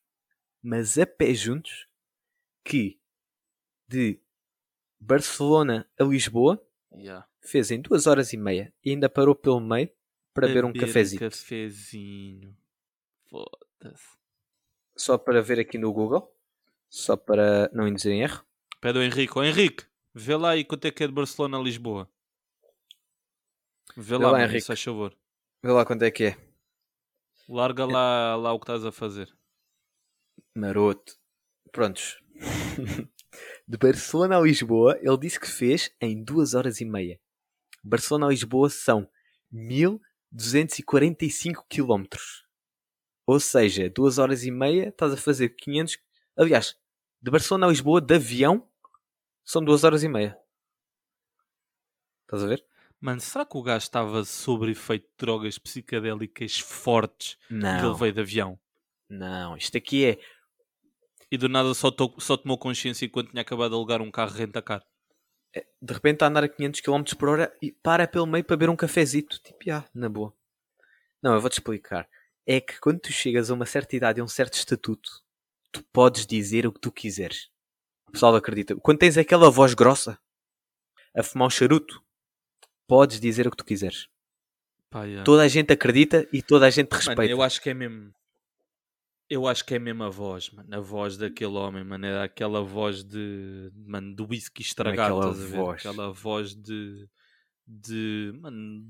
[0.61, 1.87] mas a pé juntos,
[2.65, 2.99] que
[3.87, 4.19] de
[5.07, 6.61] Barcelona a Lisboa
[6.95, 7.27] Yeah.
[7.41, 9.89] fez em duas horas e meia e ainda parou pelo meio
[10.31, 11.19] para beber um cafezinho.
[11.21, 12.55] cafezinho.
[13.29, 14.15] Foda-se.
[14.95, 16.31] Só para ver aqui no Google,
[16.87, 18.45] só para não induzir em erro.
[18.79, 19.33] Pede ao Henrique.
[19.35, 22.07] Ó Henrique, vê lá aí quanto é que é de Barcelona a Lisboa.
[23.97, 24.61] Vê Vê lá, lá, Henrique.
[24.67, 25.15] faz favor.
[25.63, 26.37] Vê lá quanto é que é.
[27.49, 29.35] Larga lá, lá o que estás a fazer.
[30.55, 31.15] Maroto.
[31.71, 32.21] Prontos.
[33.67, 37.19] de Barcelona a Lisboa, ele disse que fez em duas horas e meia.
[37.83, 39.09] Barcelona a Lisboa são
[39.51, 42.43] 1245 quilómetros.
[43.25, 45.97] Ou seja, duas horas e meia estás a fazer 500.
[46.37, 46.75] Aliás,
[47.21, 48.67] de Barcelona a Lisboa, de avião,
[49.45, 50.37] são duas horas e meia.
[52.23, 52.63] Estás a ver?
[52.99, 57.95] Mano, será que o gajo estava sob efeito de drogas psicadélicas fortes e ele Não.
[57.95, 58.59] veio de avião?
[59.09, 60.19] Não, isto aqui é.
[61.33, 64.29] E do nada só, to- só tomou consciência enquanto tinha acabado de alugar um carro
[64.35, 64.85] renta-car.
[65.81, 68.55] De repente está a andar a 500 km por hora e para pelo meio para
[68.55, 69.39] beber um cafezito.
[69.41, 70.31] Tipo, ah, na boa.
[71.23, 72.07] Não, eu vou-te explicar.
[72.45, 75.09] É que quando tu chegas a uma certa idade e a um certo estatuto,
[75.71, 77.49] tu podes dizer o que tu quiseres.
[78.07, 78.75] O pessoal acredita.
[78.75, 80.19] Quando tens aquela voz grossa
[81.17, 81.99] a fumar um charuto,
[82.87, 84.07] podes dizer o que tu quiseres.
[84.87, 85.23] Pá, yeah.
[85.23, 87.31] Toda a gente acredita e toda a gente Mano, respeita.
[87.31, 88.13] eu acho que é mesmo.
[89.33, 90.75] Eu acho que é mesmo a voz, mano.
[90.75, 92.05] A voz daquele homem, mano.
[92.05, 93.71] Era aquela voz de.
[93.73, 95.17] Mano, do whisky estragado.
[95.17, 95.79] Aquela voz.
[95.79, 97.09] Aquela voz de.
[97.65, 98.31] De.
[98.39, 98.85] Mano.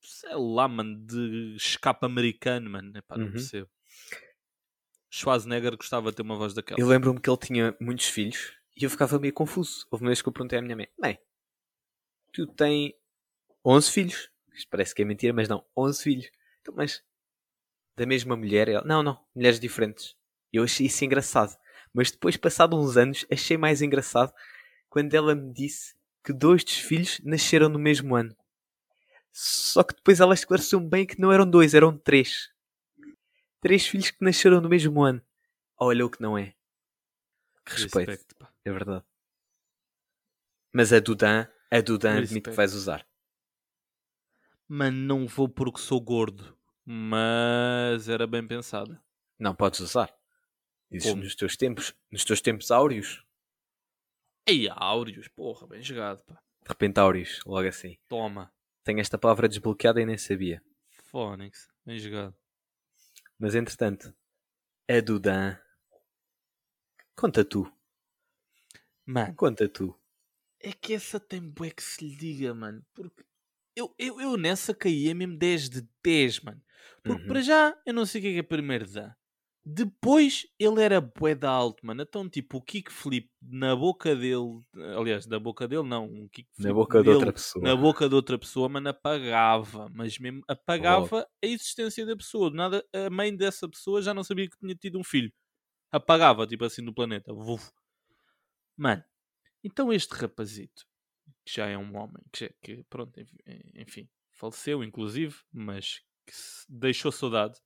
[0.00, 1.04] Sei lá, mano.
[1.04, 2.96] De escape americano, mano.
[2.96, 3.32] Epá, não Uhum.
[3.32, 3.68] percebo.
[5.10, 6.80] Schwarzenegger gostava de ter uma voz daquela.
[6.80, 9.86] Eu lembro-me que ele tinha muitos filhos e eu ficava meio confuso.
[9.90, 11.18] Houve uma vez que eu perguntei à minha mãe: Mãe,
[12.32, 12.92] tu tens
[13.64, 14.30] 11 filhos?
[14.54, 16.30] Isto parece que é mentira, mas não, 11 filhos.
[16.60, 17.02] Então, mas
[17.96, 18.68] da mesma mulher?
[18.68, 20.16] Ela, não, não, mulheres diferentes.
[20.52, 21.56] Eu achei isso engraçado.
[21.92, 24.32] Mas depois, passado uns anos, achei mais engraçado
[24.88, 28.34] quando ela me disse que dois dos filhos nasceram no mesmo ano.
[29.32, 32.50] Só que depois ela esclareceu bem que não eram dois, eram três.
[33.60, 35.22] Três filhos que nasceram no mesmo ano.
[35.78, 36.54] Olha o que não é.
[37.64, 38.36] Que respeito.
[38.64, 39.04] É verdade.
[40.72, 42.50] Mas a Dudan, a Dudan admite Respeito.
[42.50, 43.06] que vais usar.
[44.68, 46.56] Mano, não vou porque sou gordo.
[46.94, 49.02] Mas era bem pensada.
[49.38, 50.14] Não podes usar.
[50.90, 51.22] Isso Como?
[51.22, 53.24] nos teus tempos, nos teus tempos áureos.
[54.46, 56.34] Ei, áureos, porra, bem jogado, pá.
[56.34, 57.96] De repente áureos, logo assim.
[58.08, 58.52] Toma.
[58.84, 60.62] Tenho esta palavra desbloqueada e nem sabia.
[61.04, 62.36] Phonics, bem jogado.
[63.38, 64.14] Mas entretanto,
[64.86, 65.58] a Dudan.
[67.16, 67.72] Conta tu.
[69.06, 69.98] Mano, Conta tu.
[70.60, 72.84] é que essa tem bué que se lhe diga, mano.
[72.92, 73.24] Porque
[73.74, 76.62] eu, eu, eu nessa caía mesmo 10 de 10, mano.
[77.04, 77.26] Porque Uhum.
[77.26, 79.16] para já eu não sei o que é que é primeiro dá.
[79.64, 82.02] Depois ele era bué da alto, mano.
[82.02, 84.60] Então, tipo, o kickflip na boca dele,
[84.98, 87.70] aliás, na boca dele não, um kickflip Na boca de dele outra pessoa.
[87.70, 92.50] na boca de outra pessoa, mano, apagava, mas mesmo apagava a existência da pessoa.
[92.50, 95.32] De nada, a mãe dessa pessoa já não sabia que tinha tido um filho.
[95.92, 97.32] Apagava, tipo assim, do planeta.
[97.34, 97.72] Vuf.
[98.76, 99.04] Mano,
[99.64, 100.86] então este rapazito,
[101.44, 103.34] que já é um homem, que, já- que pronto, enf-
[103.76, 107.60] enfim, faleceu inclusive, mas que se deixou saudade,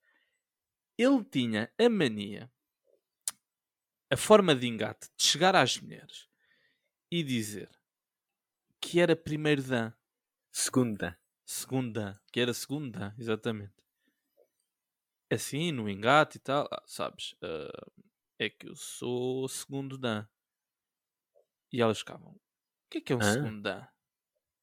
[0.98, 2.52] ele tinha a mania,
[4.10, 6.28] a forma de engate, de chegar às mulheres
[7.10, 7.70] e dizer
[8.80, 9.92] que era primeiro dan,
[10.50, 11.20] Segunda.
[11.46, 13.82] segunda, que era segunda, exatamente.
[15.30, 17.86] Assim, no engate e tal, ah, sabes, ah,
[18.38, 20.28] é que eu sou segundo dan.
[21.72, 22.40] E elas ficavam, o
[22.90, 23.86] que é que é um segundo dan?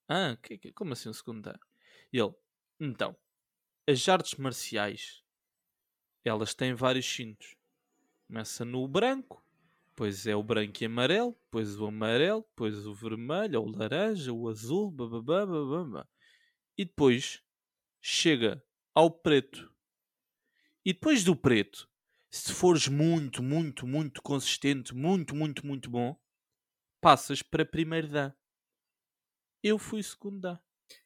[0.08, 1.60] Ah, que, que- como assim um segundo dan?
[2.14, 2.34] E ele,
[2.80, 3.18] então,
[3.88, 5.24] as artes marciais,
[6.24, 7.56] elas têm vários cintos.
[8.28, 9.44] Começa no branco,
[9.90, 14.34] depois é o branco e amarelo, depois o amarelo, depois o vermelho, ou o laranja,
[14.34, 16.08] o azul, bababá, bababá.
[16.78, 17.44] E depois
[18.02, 18.64] chega
[18.96, 19.72] ao preto.
[20.86, 21.90] E depois do preto,
[22.32, 26.18] se fores muito, muito, muito consistente, muito, muito, muito bom,
[27.02, 28.34] passas para primeiro dan.
[29.64, 30.60] Eu fui segundo dan.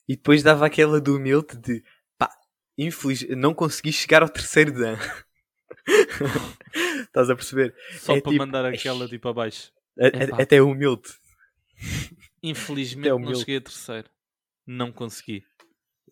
[0.07, 1.83] E depois dava aquela do humilde de
[2.77, 4.97] infeliz, não consegui chegar ao terceiro dan.
[7.07, 7.75] Estás a perceber?
[7.99, 9.71] Só É para tipo, mandar aquela tipo abaixo.
[9.99, 10.41] A- a- Epá.
[10.41, 11.09] até humilde.
[12.41, 13.39] Infelizmente É não humilde.
[13.39, 14.09] cheguei a terceiro.
[14.65, 15.43] Não consegui.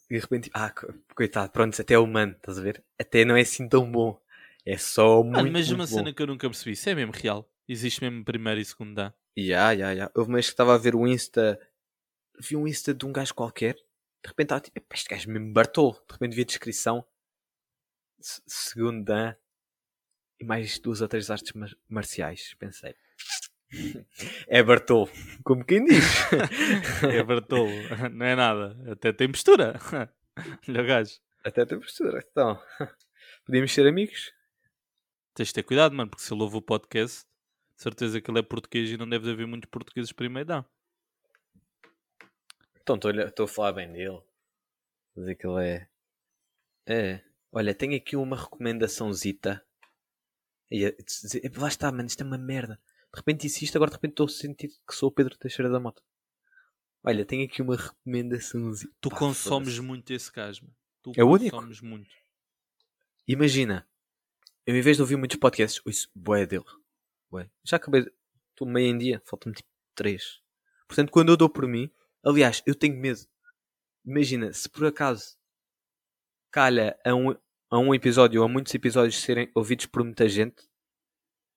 [0.10, 2.84] E de repente, ah, co- coitado, pronto, até é humano, estás a ver?
[2.99, 4.19] Até não é assim tão bom.
[4.65, 5.93] É só muito, Mano, mas muito uma bom.
[5.95, 7.49] cena que eu nunca percebi, isso é mesmo real.
[7.67, 9.13] Existe mesmo primeiro e segundo dan.
[9.38, 10.12] Ya, ya, ya.
[10.15, 11.60] Houve uma vez que estava a ver o Insta.
[12.39, 13.75] Vi um Insta de um gajo qualquer.
[14.25, 15.93] De repente estava tipo, "Epá, este gajo mesmo Bartol.
[15.93, 17.05] De repente vi a descrição.
[18.19, 19.35] Se- Segundo Dan.
[20.39, 22.55] E mais duas ou três artes mar- marciais.
[22.55, 22.95] Pensei.
[24.47, 25.09] É Bartol.
[25.43, 26.03] Como quem diz.
[27.03, 27.69] É Bartolo,
[28.11, 28.91] não é nada.
[28.91, 29.79] Até tem postura.
[30.67, 31.19] Olha o gajo.
[31.43, 32.19] Até tem postura.
[32.31, 32.59] Então.
[33.45, 34.31] Podíamos ser amigos?
[35.35, 37.25] Tens de ter cuidado, mano, porque se ele ouve o podcast,
[37.75, 40.65] de certeza que ele é português e não deve haver muitos portugueses primeiro dan.
[42.87, 44.21] Então estou a falar bem dele.
[45.15, 45.89] Que ele é.
[46.85, 47.23] É.
[47.51, 49.65] Olha, tenho aqui uma recomendaçãozita.
[50.69, 50.83] E
[51.43, 52.79] "Epá, lá está, mano, isto é uma merda.
[53.11, 55.71] De repente disse isto, agora de repente estou a sentir que sou o Pedro Teixeira
[55.71, 56.03] da Mota.
[57.03, 58.93] Olha, tenho aqui uma recomendaçãozita.
[59.01, 60.75] Tu Pá, consomes muito esse mano.
[61.01, 61.55] Tu É o único.
[61.55, 62.13] consomes muito.
[63.27, 63.87] Imagina,
[64.65, 66.65] eu em vez de ouvir muitos podcasts, ouço bué dele.
[67.31, 67.49] Bué.
[67.63, 68.05] Já acabei,
[68.51, 70.39] estou meio em dia, faltam-me tipo 3.
[70.87, 71.89] Portanto, quando eu dou por mim,
[72.25, 73.21] aliás, eu tenho medo.
[74.05, 75.38] Imagina, se por acaso
[76.51, 77.31] calha a um,
[77.69, 80.67] a um episódio ou a muitos episódios serem ouvidos por muita gente,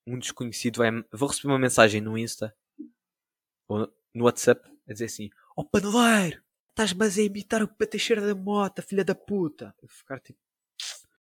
[0.07, 0.91] um desconhecido vai.
[1.13, 2.55] Vou receber uma mensagem no Insta
[3.69, 8.27] ou no WhatsApp a dizer assim: Ó oh, paneleiro, estás-me a imitar o Pedro Teixeira
[8.27, 9.75] da Mota, filha da puta.
[9.83, 10.39] Eu ficar tipo.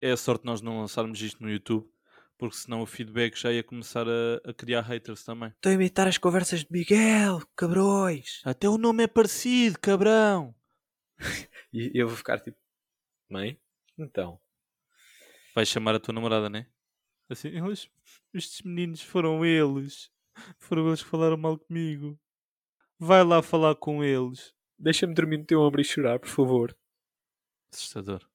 [0.00, 1.86] É a sorte nós não lançarmos isto no YouTube,
[2.40, 5.50] porque senão o feedback já ia começar a, a criar haters também.
[5.50, 8.40] Estou a imitar as conversas de Miguel, cabrões.
[8.42, 10.54] Até o nome é parecido, cabrão.
[11.72, 12.58] E eu vou ficar tipo,
[13.28, 13.56] mãe?
[13.96, 14.40] Então.
[15.54, 16.66] Vais chamar a tua namorada, né?
[17.28, 17.88] Assim, eles,
[18.34, 20.10] estes meninos foram eles.
[20.58, 22.18] Foram eles que falaram mal comigo.
[22.98, 24.52] Vai lá falar com eles.
[24.76, 26.76] Deixa-me dormir no teu ombro e chorar, por favor.
[27.72, 28.28] Assustador.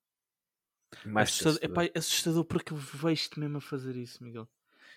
[1.05, 1.53] Mais assustador.
[1.59, 1.83] assustador.
[1.85, 4.47] Epá, é assustador porque vejo-te mesmo a fazer isso, Miguel.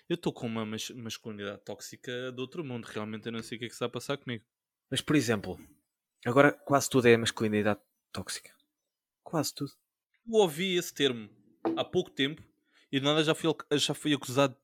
[0.07, 2.85] Eu estou com uma mas- masculinidade tóxica do outro mundo.
[2.85, 4.43] Realmente eu não sei o que é que está a passar comigo.
[4.89, 5.59] Mas, por exemplo,
[6.25, 7.79] agora quase tudo é masculinidade
[8.11, 8.51] tóxica.
[9.23, 9.71] Quase tudo.
[10.27, 11.29] Eu ouvi esse termo
[11.77, 12.41] há pouco tempo
[12.91, 14.55] e de nada já fui, já fui acusado.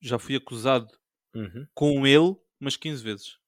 [0.00, 0.96] Já fui acusado
[1.34, 1.66] Uhum.
[1.74, 3.38] com ele umas 15 vezes.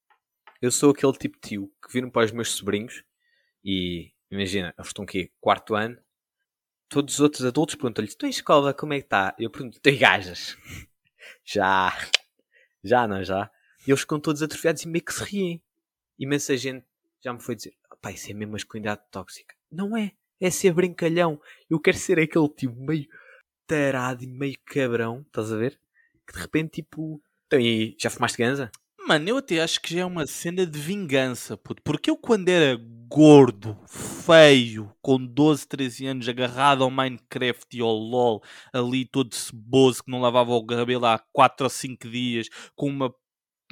[0.60, 3.02] Eu sou aquele tipo de tio que viram para os meus sobrinhos
[3.64, 5.98] e, imagina, eles estão aqui, quarto ano,
[6.90, 9.34] todos os outros adultos perguntam-lhes, tu em escola, como é que está?
[9.38, 10.58] Eu pergunto, tem gajas?
[11.46, 11.96] já.
[12.82, 13.50] Já, não, já.
[13.86, 15.62] E eles ficam todos atrofiados e meio que se riem.
[16.18, 16.84] Imensa gente
[17.24, 19.54] já me foi dizer, pá, isso é mesmo masculinidade tóxica.
[19.70, 20.12] Não é.
[20.40, 21.40] É ser brincalhão.
[21.68, 23.06] Eu quero ser aquele tipo meio
[23.66, 25.78] tarado e meio cabrão, estás a ver?
[26.26, 28.70] Que de repente, tipo, então, e já fumaste ganza?
[29.06, 31.82] Mano, eu até acho que já é uma cena de vingança, puto.
[31.82, 32.78] Porque eu, quando era
[33.10, 38.40] gordo, feio, com 12, 13 anos, agarrado ao Minecraft e ao LOL,
[38.72, 43.12] ali todo ceboso, que não lavava o cabelo há 4 ou 5 dias, com uma,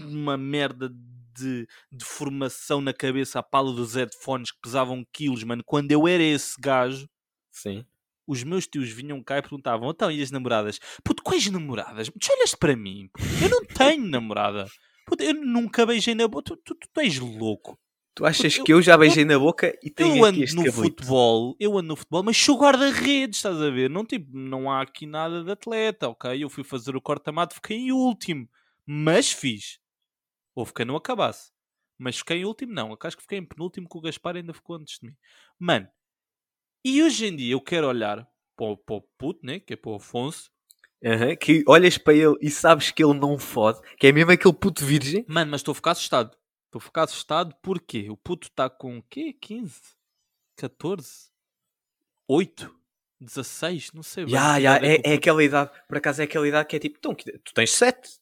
[0.01, 0.91] uma merda
[1.37, 5.63] de, de formação na cabeça à pala dos headphones que pesavam quilos, mano.
[5.65, 7.09] Quando eu era esse gajo,
[7.53, 7.87] Sim.
[8.27, 10.81] os meus tios vinham cá e perguntavam: então, e as namoradas?
[11.05, 12.09] Puto, quais namoradas?
[12.09, 13.09] Tu olhas para mim?
[13.41, 14.67] Eu não tenho namorada.
[15.07, 16.43] Puto, eu nunca beijei na boca.
[16.43, 17.79] Tu, tu, tu, tu és louco.
[18.19, 20.73] Tu achas eu- que eu já beijei na boca e tenho Eu ando no cabrito?
[20.73, 23.89] futebol, eu ando no futebol, mas sou guarda-redes, estás a ver?
[23.89, 26.43] Não, tipo, não há aqui nada de atleta, ok?
[26.43, 28.49] Eu fui fazer o corta-mato, fiquei em último,
[28.85, 29.79] mas fiz.
[30.53, 31.53] Houve quem não acabasse,
[31.97, 32.91] mas fiquei em último, não.
[32.91, 35.15] Eu acho que fiquei em penúltimo, que o Gaspar ainda ficou antes de mim.
[35.57, 35.87] Mano,
[36.85, 38.27] e hoje em dia eu quero olhar
[38.57, 39.61] para o, para o puto, né?
[39.61, 40.51] Que é para o Afonso.
[41.05, 44.55] Aham, que olhas para ele e sabes que ele não fode, que é mesmo aquele
[44.55, 45.25] puto virgem.
[45.29, 46.37] Mano, mas estou a ficar assustado.
[46.69, 49.33] Estou a ficar assustado porque o puto está com o quê?
[49.33, 49.81] 15?
[50.57, 51.31] 14?
[52.29, 52.79] 8?
[53.21, 53.93] 16?
[53.93, 54.25] Não sei.
[54.27, 56.69] bem Ya, que ya, idade é, é puto aquela idade, por acaso é aquela idade
[56.69, 58.21] que é tipo, então, tu tens 7?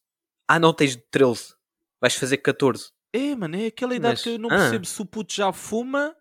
[0.48, 1.54] Ah, não, tens 13.
[2.00, 2.92] Vais fazer 14.
[3.12, 4.56] É, mano, é aquela idade Mas, que eu não ah.
[4.56, 6.16] percebo se o puto já fuma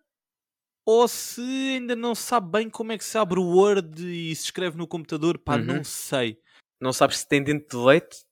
[0.84, 4.44] ou se ainda não sabe bem como é que se abre o Word e se
[4.44, 5.38] escreve no computador.
[5.38, 5.64] Pá, Uhum.
[5.64, 6.40] não sei.
[6.80, 8.24] Não sabes se tem dente de leite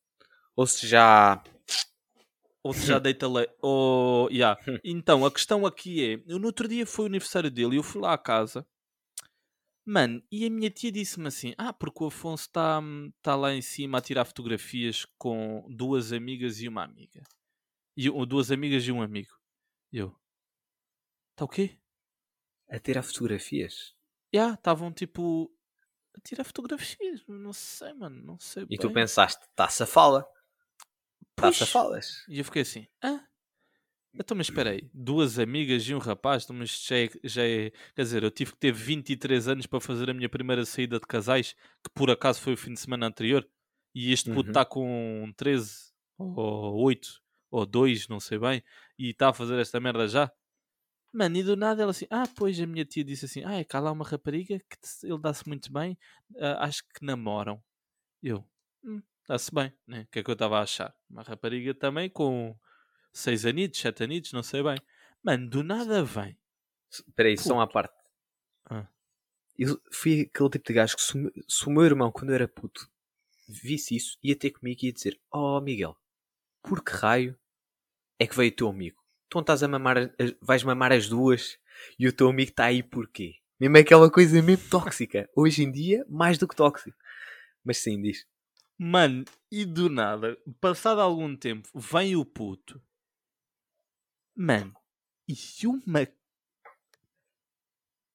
[0.57, 1.43] ou se já.
[2.65, 3.49] Ou se já deita le...
[3.61, 4.31] ou...
[4.31, 4.59] yeah.
[4.83, 7.83] Então, a questão aqui é: eu no outro dia foi o aniversário dele e eu
[7.83, 8.67] fui lá à casa,
[9.87, 12.81] mano, e a minha tia disse-me assim: Ah, porque o Afonso está
[13.23, 17.23] tá lá em cima a tirar fotografias com duas amigas e uma amiga.
[17.97, 19.37] E, ou duas amigas e um amigo.
[19.93, 20.17] E eu:
[21.35, 21.79] Está o quê?
[22.69, 23.95] a tirar fotografias.
[24.33, 25.51] Já, estavam tipo
[26.17, 27.25] a tirar fotografias.
[27.27, 28.67] Não sei, mano, não sei.
[28.69, 28.95] E tu bem.
[28.95, 30.29] pensaste, está-se a fala.
[31.37, 31.55] Pois.
[31.55, 32.25] Está-se a falas.
[32.29, 33.21] E eu fiquei assim, ah?
[34.17, 37.71] Então, mas espera aí, duas amigas e um rapaz, então, mas já é, já é...
[37.97, 41.07] Quer dizer, eu tive que ter 23 anos para fazer a minha primeira saída de
[41.07, 43.45] casais, que por acaso foi o fim de semana anterior,
[43.93, 44.51] e este puto Uhum.
[44.51, 47.21] está com 13, ou 8,
[47.51, 48.63] ou 2, não sei bem,
[48.97, 50.31] e está a fazer esta merda já.
[51.13, 53.65] Mano, e do nada ela assim, ah, pois a minha tia disse assim, ah, é
[53.65, 55.99] cá lá uma rapariga que ele dá-se muito bem,
[56.39, 57.61] ah, acho que namoram.
[58.23, 58.45] Eu,
[58.85, 60.03] hum, dá-se bem, né?
[60.03, 60.95] O que é que eu estava a achar?
[61.11, 62.57] Uma rapariga também com
[63.13, 64.77] 6 anitos, 7 anitos, não sei bem.
[65.23, 66.39] Mano, do nada vem.
[66.91, 67.95] Espera aí, só uma parte.
[68.71, 68.87] Ah.
[69.59, 72.31] Eu fui aquele tipo de gajo que se o, meu- se o meu irmão, quando
[72.31, 72.89] eu era puto,
[73.49, 75.97] visse isso, ia ter comigo e ia dizer: Oh Miguel,
[76.63, 77.39] por que raio
[78.19, 79.03] é que veio o teu amigo?
[79.29, 79.97] Tu não estás a mamar,
[80.41, 81.59] vais mamar as duas
[81.99, 83.37] e o teu amigo está aí porquê?
[83.59, 85.29] Mesmo aquela coisa mesmo tóxica.
[85.35, 86.97] Hoje em dia, mais do que tóxico.
[87.65, 88.27] Mas sim, diz.
[88.79, 92.81] Mano, e do nada, passado algum tempo, vem o puto.
[94.37, 94.75] Mano,
[95.29, 95.35] e
[95.67, 96.07] uma.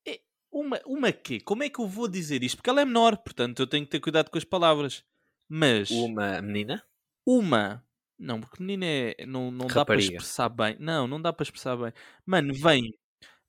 [0.07, 0.19] É,
[0.51, 1.39] Uma, uma quê?
[1.39, 2.57] Como é que eu vou dizer isto?
[2.57, 5.03] Porque ela é menor, portanto eu tenho que ter cuidado com as palavras.
[5.47, 6.83] Mas Uma menina?
[7.25, 7.83] uma.
[8.17, 9.25] Não, porque menina é.
[9.25, 10.75] Não, não dá para expressar bem.
[10.79, 11.93] Não, não dá para expressar bem.
[12.25, 12.93] Mano, vem.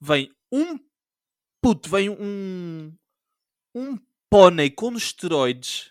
[0.01, 0.79] Vem um.
[1.62, 2.94] Puto, vem um.
[3.75, 3.99] Um
[4.31, 5.89] pônei com esteroides.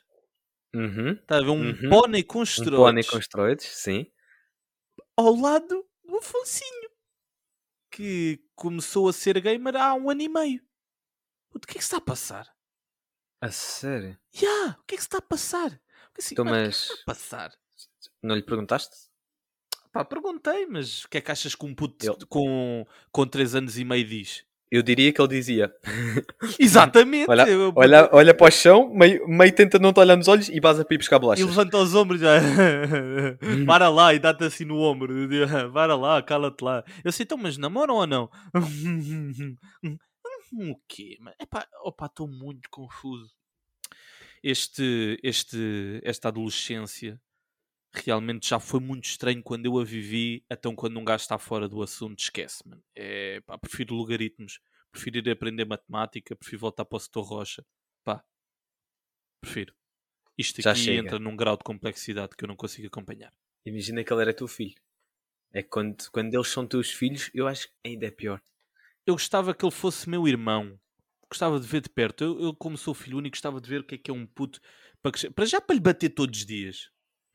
[0.76, 1.12] Uhum.
[1.14, 1.50] Está a ver?
[1.50, 1.90] Um Uhum.
[1.90, 2.78] pônei com Um esteroides.
[2.80, 4.12] pônei com esteroides, sim.
[5.18, 6.90] ao lado do Afonsinho.
[7.92, 10.62] Que começou a ser gamer há um ano e meio.
[11.54, 12.48] O que é que se está a passar?
[13.42, 14.18] A sério?
[14.36, 15.82] Ya, o que é que se está a passar?
[16.18, 17.58] Assim, Então, mano, o que é mas- que se está a passar?
[18.22, 18.96] Não lhe perguntaste?
[19.92, 23.56] Pá, perguntei, mas o que é que achas que um puto Ele- com, com 3
[23.56, 24.46] anos e meio diz?
[24.72, 25.74] Eu diria que ele dizia:
[26.60, 27.30] Exatamente!
[27.30, 30.60] Olha, olha, olha para o chão, meio, meio tenta não te olhar nos olhos e
[30.60, 31.46] vas a para ir buscar E bolachas.
[31.46, 32.40] levanta os ombros já.
[33.66, 35.14] Para lá e dá-te assim no ombro.
[35.74, 36.84] Para lá, cala-te lá.
[37.04, 38.30] Eu sei, então, mas namoram ou não?
[40.54, 41.18] o quê?
[41.40, 43.30] Epá, opa, estou muito confuso.
[44.44, 47.20] Este, este, esta adolescência
[47.94, 50.44] realmente já foi muito estranho quando eu a vivi.
[50.50, 52.84] Então, quando um gajo está fora do assunto, esquece, mano.
[52.96, 54.60] É, pá, prefiro logaritmos.
[54.92, 56.36] Prefiro ir aprender matemática.
[56.36, 57.66] Prefiro voltar para o setor rocha.
[58.04, 58.24] Pá,
[59.42, 59.74] prefiro.
[60.38, 63.34] Isto aqui entra num grau de complexidade que eu não consigo acompanhar.
[63.66, 64.76] Imagina que ele era teu filho.
[65.52, 68.42] É que quando, quando eles são teus filhos, eu acho que ainda é pior.
[69.06, 70.80] Eu gostava que ele fosse meu irmão.
[71.30, 72.24] Gostava de ver de perto.
[72.24, 74.26] Eu, eu como sou filho único, gostava de ver o que é que é um
[74.26, 74.62] puto.
[75.02, 76.90] Para, para já para lhe bater todos os dias.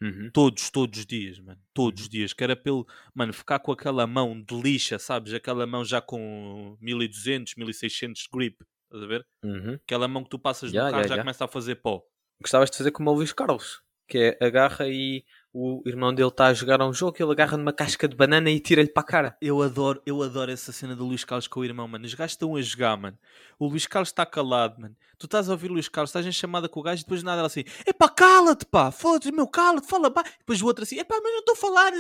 [0.05, 0.31] Uhum.
[0.33, 1.61] Todos, todos os dias, mano.
[1.73, 2.33] Todos os dias.
[2.33, 5.33] Que era pelo, mano, ficar com aquela mão de lixa, sabes?
[5.33, 8.57] Aquela mão já com 1200, 1600 de grip.
[8.85, 9.27] Estás a ver?
[9.43, 9.75] Uhum.
[9.75, 11.23] Aquela mão que tu passas Ya, no carro ya, já ya.
[11.23, 12.03] começa a fazer pó.
[12.41, 15.25] Gostavas de fazer como o Luís Carlos, que é agarra e
[15.57, 18.59] o irmão dele está a jogar um jogo, ele agarra numa casca de banana e
[18.59, 19.37] tira-lhe para a cara.
[19.41, 22.05] Eu adoro, eu adoro essa cena do Luís Carlos com o irmão, mano.
[22.05, 23.17] Os gajos estão a jogar, mano.
[23.57, 24.97] O Luís Carlos está calado, mano.
[25.17, 27.21] Tu estás a ouvir o Luís Carlos, estás em chamada com o gajo e depois
[27.21, 30.25] de nada ela assim, epá, cala-te, pá, foda-se, meu, cala-te, fala, pá.
[30.41, 31.93] Depois o outro assim, epá, mas não estou a falar.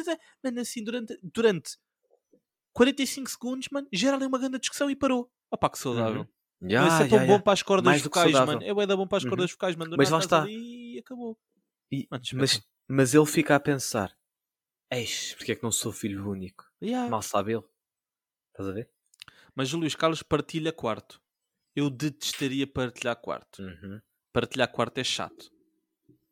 [0.42, 1.76] Mano, assim, durante, durante
[2.72, 5.30] 45 segundos, mano, gera ali uma grande discussão e parou.
[5.50, 6.26] Opá, que saudável.
[6.60, 7.26] Ya, Mas isso é tão ya.
[7.26, 8.62] bom para as cordas Mais vocais, mano.
[8.62, 9.30] É bué bom para as Uhum.
[9.30, 9.90] cordas vocais, mano.
[9.92, 10.44] Do Mas lá está.
[10.48, 11.38] E acabou.
[11.92, 12.60] E- Mano, mas.
[12.88, 14.16] Mas ele fica a pensar:
[14.90, 16.70] Eis, porque é que não sou filho único?
[16.82, 17.08] Yeah.
[17.08, 17.64] Mal sabe ele.
[18.50, 18.90] Estás a ver?
[19.54, 21.20] Mas o Luís Carlos partilha quarto.
[21.74, 23.62] Eu detestaria partilhar quarto.
[23.62, 24.00] Uhum.
[24.32, 25.50] Partilhar quarto é chato.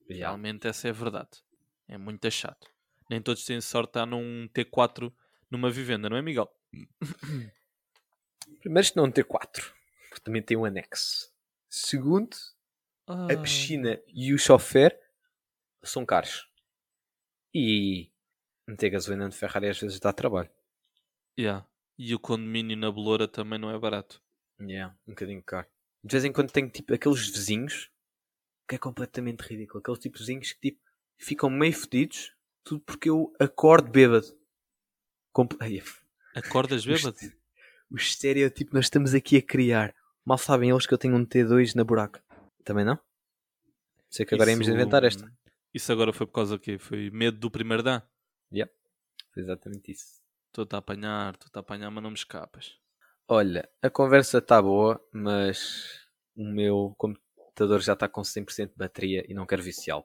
[0.09, 0.29] Ya.
[0.29, 1.43] Realmente essa é a verdade.
[1.89, 2.71] É muito chato.
[3.11, 5.13] Nem todos têm sorte estar num T4
[5.51, 6.51] numa vivenda, não é, Miguel?
[8.61, 9.75] Primeiro, isto não ter quatro,
[10.09, 11.33] porque também tem um anexo.
[11.69, 12.37] Segundo,
[13.07, 14.99] Ah, a piscina e o chofer
[15.83, 16.49] são caros.
[17.55, 18.11] E
[18.67, 20.51] meter gasolina de Ferrari às vezes dá trabalho.
[21.39, 21.67] yeah.
[21.99, 24.21] E o condomínio na Beloura também não é barato.
[24.61, 25.67] Yeah, um bocadinho caro.
[26.03, 27.91] De vez em quando tenho tipo aqueles vizinhos
[28.69, 29.81] que é completamente ridículo.
[29.81, 30.81] Aqueles tipos vizinhos que tipo
[31.19, 32.33] ficam meio fedidos,
[32.65, 34.27] tudo porque eu acordo bêbado.
[35.61, 36.01] Ai, f-
[36.35, 37.17] Acordas bêbado?
[37.91, 39.95] O estereótipo que nós estamos aqui a criar.
[40.25, 42.25] Mal sabem eles que eu tenho um T2 na buraca.
[42.65, 42.99] Também não?
[44.09, 45.31] Sei que agora íamos Isso- inventar esta.
[45.75, 46.79] Isso agora foi por causa do quê?
[46.79, 48.03] Foi medo do primeiro dan?
[49.33, 50.21] Foi exatamente isso.
[50.49, 52.77] Estou-te a apanhar, estou-te a apanhar, mas não me escapas.
[53.27, 56.07] Olha, a conversa está boa, mas
[56.37, 60.05] o meu computador já está com 100% de bateria e não quero viciá-lo.